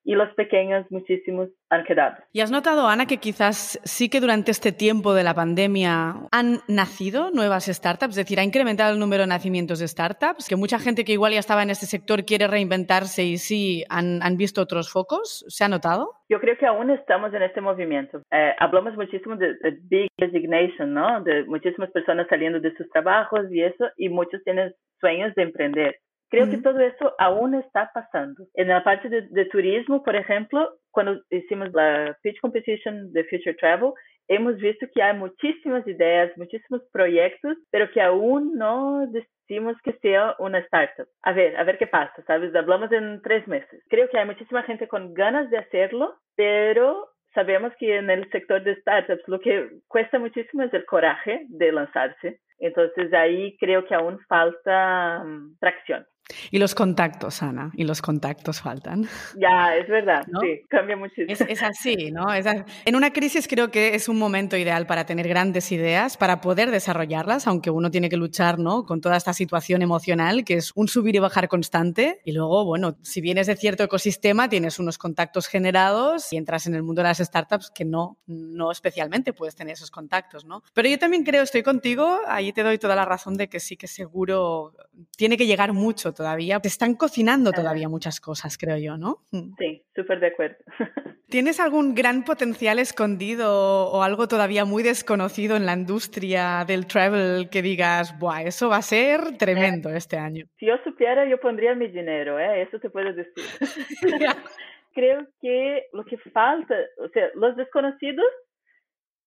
y 0.04 0.16
los 0.16 0.34
pequeños 0.34 0.86
muchísimos 0.90 1.50
han 1.70 1.84
quedado. 1.84 2.18
¿Y 2.34 2.42
has 2.42 2.52
notado, 2.52 2.88
Ana, 2.88 3.06
que 3.06 3.18
quizás 3.18 3.80
sí 3.84 4.10
que 4.10 4.20
durante 4.20 4.52
este 4.52 4.72
tiempo 4.72 5.14
de 5.14 5.24
la 5.24 5.34
pandemia 5.34 6.16
han 6.32 6.60
nacido 6.68 7.32
nuevas 7.32 7.66
startups? 7.66 8.12
Es 8.12 8.26
decir, 8.26 8.40
ha 8.40 8.44
incrementado 8.44 8.94
el 8.94 9.00
número 9.00 9.24
de 9.24 9.28
nacimientos 9.28 9.80
de 9.80 9.88
startups, 9.88 10.48
que 10.50 10.56
mucha 10.56 10.80
gente 10.80 11.06
que 11.06 11.14
igual 11.14 11.34
ya 11.34 11.40
estaba 11.40 11.64
en 11.64 11.70
este 11.70 11.86
sector 11.86 12.26
quiere 12.26 12.48
reinventarse 12.48 13.24
y 13.24 13.38
sí 13.38 13.84
han, 13.90 14.22
han 14.24 14.38
visto 14.38 14.62
otros 14.62 14.92
focos. 14.92 15.46
¿Se 15.48 15.64
ha 15.64 15.68
notado? 15.68 16.12
Yo 16.30 16.40
creo 16.40 16.58
que 16.58 16.66
aún 16.66 16.90
estamos 16.90 17.34
en 17.34 17.44
este 17.44 17.62
movimiento. 17.62 18.22
Eh, 18.32 18.54
hablamos 18.60 18.96
muchísimo 18.96 19.36
de, 19.36 19.56
de, 19.56 19.78
big 19.84 20.10
resignation, 20.18 20.94
¿no? 20.94 21.22
De 21.24 21.44
muchísimas 21.46 21.92
personas 21.92 22.28
saliendo 22.30 22.60
de 22.60 22.74
sus 22.76 22.90
trabajos 22.90 23.52
y 23.52 23.62
eso, 23.62 23.86
y 23.98 24.10
muchos 24.10 24.44
tienen 24.44 24.74
sueños 25.00 25.34
de 25.36 25.44
emprender. 25.44 25.96
Creo 26.32 26.50
que 26.50 26.58
todo 26.60 26.80
eso 26.80 27.14
aún 27.20 27.56
está 27.56 27.92
pasando. 27.94 28.46
En 28.54 28.70
la 28.70 28.84
parte 28.84 29.10
de, 29.10 29.28
de, 29.30 29.46
turismo, 29.46 30.02
por 30.02 30.16
ejemplo, 30.16 30.78
cuando 30.90 31.22
hicimos 31.30 31.74
la 31.74 32.18
Pitch 32.24 32.40
Competition 32.40 33.12
de 33.12 33.26
Future 33.26 33.54
Travel, 33.56 33.92
hemos 34.30 34.56
visto 34.56 34.88
que 34.94 35.04
hay 35.04 35.16
muchísimas 35.18 35.86
ideas, 35.86 36.32
muchísimos 36.38 36.82
proyectos, 36.94 37.58
pero 37.70 37.92
que 37.92 38.02
aún 38.02 38.56
no 38.56 39.06
decimos 39.08 39.76
que 39.84 39.92
sea 40.02 40.36
una 40.40 40.60
startup. 40.60 41.08
A 41.24 41.34
ver, 41.34 41.58
a 41.58 41.66
ver 41.66 41.78
qué 41.78 41.88
pasa, 41.88 42.24
¿sabes? 42.26 42.56
Hablamos 42.56 42.90
en 42.94 43.22
tres 43.22 43.46
meses. 43.48 43.84
Creo 43.90 44.10
que 44.10 44.18
hay 44.18 44.26
muchísima 44.26 44.64
gente 44.64 44.88
con 44.88 45.14
ganas 45.14 45.50
de 45.50 45.58
hacerlo, 45.58 46.16
pero 46.38 47.10
sabemos 47.34 47.74
que 47.78 47.98
en 47.98 48.10
el 48.10 48.30
sector 48.32 48.64
de 48.64 48.76
startups 48.78 49.28
lo 49.28 49.40
que 49.42 49.70
cuesta 49.90 50.18
muchísimo 50.18 50.64
es 50.64 50.74
el 50.74 50.86
coraje 50.86 51.46
de 51.50 51.72
lanzarse. 51.74 52.40
Entonces 52.60 53.12
ahí 53.14 53.58
creo 53.58 53.86
que 53.86 53.96
aún 53.96 54.20
falta 54.30 55.24
um, 55.26 55.58
tracción. 55.60 56.06
Y 56.50 56.60
los 56.60 56.76
contactos, 56.76 57.42
Ana, 57.44 57.72
y 57.76 57.84
los 57.84 58.02
contactos 58.02 58.62
faltan. 58.62 59.08
Ya, 59.38 59.76
es 59.76 59.88
verdad, 59.88 60.24
sí, 60.42 60.62
cambia 60.70 60.96
muchísimo. 60.96 61.28
Es, 61.50 61.62
así, 61.62 62.12
¿no? 62.12 62.28
en 62.34 62.96
una 62.96 63.12
crisis 63.12 63.48
creo 63.48 63.72
que 63.72 63.96
es 63.96 64.08
un 64.08 64.18
momento 64.18 64.58
ideal 64.58 64.86
para 64.86 65.06
tener 65.06 65.28
grandes 65.28 65.72
ideas, 65.72 66.18
para 66.18 66.42
poder 66.42 66.72
desarrollarlas, 66.72 67.48
aunque 67.48 67.70
uno 67.70 67.92
tiene 67.92 68.10
que 68.10 68.18
luchar, 68.18 68.60
¿no? 68.60 68.86
Con 68.86 69.02
toda 69.02 69.18
esta 69.18 69.34
situación 69.34 69.82
emocional 69.82 70.44
que 70.46 70.56
es 70.56 70.72
un 70.76 70.88
subir 70.88 71.16
y 71.16 71.20
bajar 71.20 71.48
constante. 71.48 72.22
Y 72.26 72.32
luego, 72.32 72.66
bueno, 72.66 72.98
si 73.02 73.22
vienes 73.22 73.48
de 73.48 73.56
cierto 73.56 73.84
ecosistema, 73.84 74.50
tienes 74.50 74.80
unos 74.80 74.98
contactos 74.98 75.48
generados 75.48 76.32
y 76.32 76.38
entras 76.38 76.68
en 76.68 76.76
el 76.76 76.84
mundo 76.84 77.02
de 77.02 77.10
las 77.10 77.18
startups 77.20 77.72
que 77.74 77.86
no, 77.86 78.18
no 78.28 78.72
especialmente 78.72 79.34
puedes 79.34 79.56
tener 79.56 79.74
esos 79.74 79.92
contactos, 79.92 80.46
¿no? 80.46 80.64
Pero 80.74 80.90
yo 80.90 80.98
también 81.00 81.24
creo, 81.24 81.44
estoy 81.44 81.64
contigo, 81.64 82.20
ahí 82.28 82.54
te 82.54 82.64
doy 82.64 82.78
toda 82.78 82.96
la 82.96 83.06
razón 83.06 83.38
de 83.38 83.50
que 83.50 83.60
sí 83.60 83.78
que 83.78 83.88
seguro 83.88 84.74
tiene 85.18 85.38
que 85.38 85.46
llegar 85.46 85.74
mucho 85.74 86.11
todavía. 86.14 86.60
Te 86.60 86.68
están 86.68 86.96
cocinando 86.96 87.52
todavía 87.52 87.90
muchas 87.90 88.20
cosas, 88.20 88.58
creo 88.58 88.78
yo, 88.78 88.98
¿no? 88.98 89.18
Mm. 89.32 89.54
Sí, 89.58 89.84
súper 89.96 90.20
de 90.20 90.28
acuerdo. 90.28 90.58
¿Tienes 91.30 91.60
algún 91.60 91.96
gran 91.96 92.24
potencial 92.24 92.78
escondido 92.78 93.88
o 93.90 94.04
algo 94.04 94.28
todavía 94.28 94.66
muy 94.66 94.84
desconocido 94.84 95.56
en 95.56 95.66
la 95.66 95.74
industria 95.74 96.66
del 96.68 96.88
travel 96.88 97.50
que 97.50 97.62
digas, 97.62 98.18
Buah, 98.20 98.44
eso 98.44 98.68
va 98.68 98.78
a 98.78 98.82
ser 98.82 99.38
tremendo 99.38 99.90
eh, 99.90 99.98
este 99.98 100.18
año? 100.18 100.46
Si 100.58 100.66
yo 100.66 100.74
supiera, 100.84 101.26
yo 101.30 101.40
pondría 101.40 101.74
mi 101.74 101.88
dinero, 101.88 102.38
¿eh? 102.38 102.64
eso 102.64 102.80
te 102.80 102.90
puedo 102.90 103.14
decir. 103.14 103.46
creo 104.94 105.26
que 105.42 105.88
lo 105.94 106.04
que 106.06 106.18
falta, 106.18 106.76
o 106.98 107.08
sea, 107.10 107.30
los 107.36 107.56
desconocidos 107.56 108.28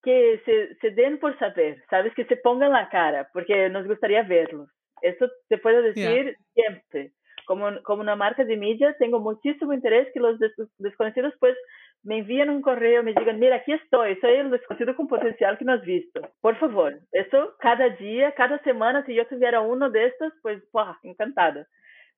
que 0.03 0.41
se, 0.45 0.75
se 0.77 0.91
den 0.91 1.19
por 1.19 1.39
saber, 1.39 1.83
¿sabes? 1.89 2.13
Que 2.15 2.27
se 2.27 2.37
pongan 2.37 2.73
la 2.73 2.89
cara, 2.91 3.29
porque 3.33 3.69
nos 3.71 3.87
gustaría 3.87 4.23
verlos. 4.23 4.69
Eso 5.05 5.31
te 5.49 5.59
puedo 5.59 5.83
decir 5.83 6.37
siempre. 6.55 7.13
Como, 7.47 7.83
como 7.83 8.01
una 8.01 8.17
marca 8.17 8.43
de 8.43 8.57
media, 8.57 8.97
tengo 8.99 9.21
muchísimo 9.21 9.75
interés 9.75 10.09
que 10.15 10.21
los 10.21 10.39
desconocidos 10.79 11.35
pues 11.39 11.55
me 12.03 12.19
envíen 12.19 12.49
un 12.49 12.63
correo, 12.63 13.03
me 13.03 13.13
digan, 13.13 13.39
mira, 13.39 13.57
aquí 13.57 13.73
estoy, 13.73 14.17
soy 14.21 14.33
el 14.37 14.51
desconocido 14.51 14.97
con 14.97 15.09
potencial 15.09 15.59
que 15.59 15.65
no 15.67 15.75
has 15.75 15.83
visto. 15.83 16.23
Por 16.41 16.57
favor, 16.59 16.99
eso 17.13 17.55
cada 17.59 17.91
día, 17.91 18.33
cada 18.33 18.59
semana, 18.63 19.05
si 19.05 19.15
yo 19.15 19.27
tuviera 19.27 19.61
uno 19.61 19.91
de 19.91 20.07
estos, 20.07 20.33
pues, 20.41 20.63
¡buah! 20.73 20.97
encantada. 21.03 21.67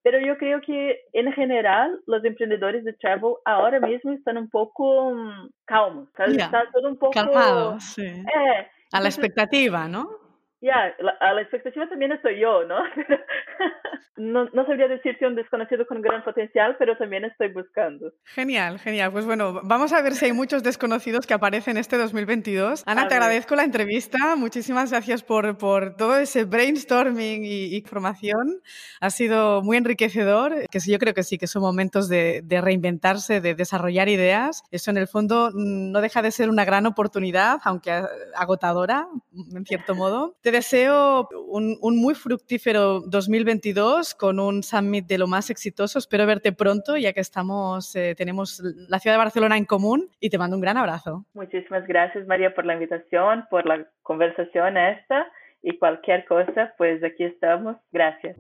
Pero 0.05 0.21
yo 0.21 0.39
creo 0.39 0.61
que, 0.61 1.01
en 1.13 1.33
general, 1.33 2.01
los 2.07 2.25
emprendedores 2.25 2.85
de 2.85 2.93
travel 2.93 3.35
ahora 3.45 3.81
mismo 3.81 4.13
están 4.13 4.39
un 4.39 4.49
poco 4.49 5.09
um, 5.09 5.49
calmos, 5.65 6.09
¿sabes? 6.17 6.37
Está 6.37 6.71
todo 6.73 6.89
un 6.89 6.99
poco... 6.99 7.13
Calmado, 7.13 7.81
sí. 7.81 8.07
Eh, 8.07 8.67
a 8.93 9.01
la 9.01 9.09
expectativa, 9.09 9.89
¿no? 9.89 10.26
Ya, 10.63 10.95
a 11.21 11.35
la 11.35 11.43
expectativa 11.43 11.87
también 11.87 12.13
estoy 12.13 12.41
yo, 12.41 12.65
¿no? 12.65 12.77
no, 14.17 14.47
no 14.47 14.65
sabría 14.65 14.89
decirte 14.89 15.27
un 15.27 15.35
desconocido 15.35 15.87
con 15.87 16.01
gran 16.01 16.25
potencial, 16.25 16.77
pero 16.79 16.97
también 16.97 17.27
estoy 17.27 17.53
buscando. 17.53 18.13
Genial, 18.25 18.79
genial. 18.79 19.13
Pues 19.13 19.27
bueno, 19.27 19.61
vamos 19.63 19.93
a 19.93 20.01
ver 20.01 20.15
si 20.15 20.25
hay 20.25 20.33
muchos 20.33 20.63
desconocidos 20.63 21.27
que 21.27 21.35
aparecen 21.35 21.77
este 21.77 21.99
2022. 21.99 22.85
Ana, 22.87 23.07
te 23.07 23.15
agradezco 23.15 23.55
la 23.55 23.65
entrevista. 23.65 24.35
Muchísimas 24.37 24.91
gracias 24.91 25.23
por, 25.23 25.59
por 25.59 25.95
todo 25.97 26.17
ese 26.17 26.45
brainstorming 26.45 27.45
y, 27.45 27.77
información. 27.77 28.63
Ha 29.01 29.11
sido 29.11 29.63
muy 29.63 29.77
enriquecedor, 29.77 30.67
que 30.71 30.81
sí, 30.81 30.91
yo 30.91 30.99
creo 30.99 31.13
que 31.13 31.23
sí, 31.23 31.37
que 31.37 31.47
son 31.47 31.61
momentos 31.61 32.09
de, 32.09 32.41
de 32.43 32.63
reinventarse, 32.63 33.43
de 33.43 33.55
desarrollar 33.55 34.09
ideas. 34.09 34.63
Eso 34.71 34.91
en 34.91 34.97
el 34.97 35.07
fondo 35.07 35.51
no 35.55 36.01
deja 36.01 36.23
de 36.23 36.31
ser 36.31 36.49
una 36.49 36.65
gran 36.65 36.87
oportunidad, 36.87 37.59
aunque 37.65 37.93
agotadora, 38.35 39.07
en 39.55 39.67
cierto 39.67 39.95
modo 39.95 40.35
te 40.47 40.53
deseo 40.53 41.29
un, 41.49 41.77
muy 42.01 42.15
fructífero 42.15 43.01
2022 43.01 44.15
con 44.15 44.39
un 44.39 44.63
summit 44.63 45.05
de 45.05 45.19
lo 45.19 45.27
más 45.27 45.51
exitoso. 45.51 45.99
Espero 45.99 46.25
verte 46.25 46.53
pronto, 46.53 46.97
ya 46.97 47.13
que 47.13 47.19
estamos, 47.19 47.97
eh, 47.97 48.15
tenemos 48.17 48.63
la 48.89 49.01
ciudad 49.01 49.17
de 49.17 49.25
Barcelona 49.25 49.57
en 49.57 49.65
común 49.65 50.09
y 50.21 50.31
te 50.31 50.39
mando 50.39 50.55
un 50.55 50.63
gran 50.63 50.77
abrazo. 50.77 51.25
Muchísimas 51.35 51.85
gracias, 51.89 52.29
María, 52.29 52.55
por 52.55 52.65
la 52.65 52.75
invitación, 52.75 53.45
por 53.51 53.67
la 53.67 53.89
conversación 54.05 54.77
esta 54.77 55.27
y 55.63 55.77
cualquier 55.79 56.25
cosa, 56.27 56.73
pues 56.79 57.03
aquí 57.03 57.25
estamos. 57.25 57.77
Gracias. 57.91 58.37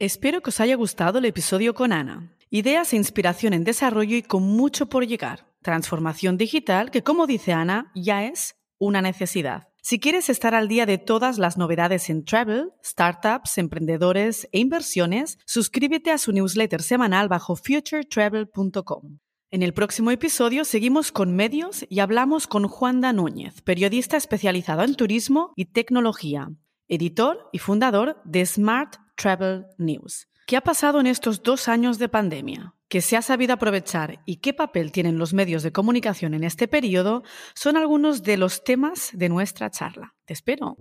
Espero 0.00 0.40
que 0.40 0.48
os 0.48 0.58
haya 0.58 0.74
gustado 0.74 1.20
el 1.20 1.24
episodio 1.24 1.72
con 1.72 1.92
Ana. 1.92 2.32
Ideas 2.52 2.92
e 2.92 2.96
inspiración 2.96 3.52
en 3.52 3.62
desarrollo 3.62 4.16
y 4.16 4.24
con 4.24 4.42
mucho 4.42 4.86
por 4.86 5.06
llegar. 5.06 5.46
Transformación 5.62 6.36
digital 6.36 6.90
que, 6.90 7.04
como 7.04 7.28
dice 7.28 7.52
Ana, 7.52 7.92
ya 7.94 8.24
es 8.24 8.56
una 8.76 9.00
necesidad. 9.02 9.68
Si 9.82 10.00
quieres 10.00 10.28
estar 10.28 10.56
al 10.56 10.66
día 10.66 10.84
de 10.84 10.98
todas 10.98 11.38
las 11.38 11.56
novedades 11.56 12.10
en 12.10 12.24
travel, 12.24 12.72
startups, 12.84 13.56
emprendedores 13.58 14.48
e 14.50 14.58
inversiones, 14.58 15.38
suscríbete 15.46 16.10
a 16.10 16.18
su 16.18 16.32
newsletter 16.32 16.82
semanal 16.82 17.28
bajo 17.28 17.54
futuretravel.com. 17.54 19.20
En 19.52 19.62
el 19.62 19.72
próximo 19.72 20.10
episodio 20.10 20.64
seguimos 20.64 21.12
con 21.12 21.36
medios 21.36 21.86
y 21.88 22.00
hablamos 22.00 22.48
con 22.48 22.66
Juanda 22.66 23.12
Núñez, 23.12 23.62
periodista 23.62 24.16
especializado 24.16 24.82
en 24.82 24.96
turismo 24.96 25.52
y 25.54 25.66
tecnología, 25.66 26.48
editor 26.88 27.48
y 27.52 27.58
fundador 27.58 28.20
de 28.24 28.44
Smart 28.44 28.96
Travel 29.16 29.66
News. 29.78 30.29
¿Qué 30.50 30.56
ha 30.56 30.62
pasado 30.62 30.98
en 30.98 31.06
estos 31.06 31.44
dos 31.44 31.68
años 31.68 32.00
de 32.00 32.08
pandemia? 32.08 32.74
¿Qué 32.88 33.02
se 33.02 33.16
ha 33.16 33.22
sabido 33.22 33.54
aprovechar 33.54 34.20
y 34.26 34.38
qué 34.38 34.52
papel 34.52 34.90
tienen 34.90 35.16
los 35.16 35.32
medios 35.32 35.62
de 35.62 35.70
comunicación 35.70 36.34
en 36.34 36.42
este 36.42 36.66
periodo? 36.66 37.22
Son 37.54 37.76
algunos 37.76 38.24
de 38.24 38.36
los 38.36 38.64
temas 38.64 39.10
de 39.12 39.28
nuestra 39.28 39.70
charla. 39.70 40.16
Te 40.24 40.32
espero. 40.32 40.76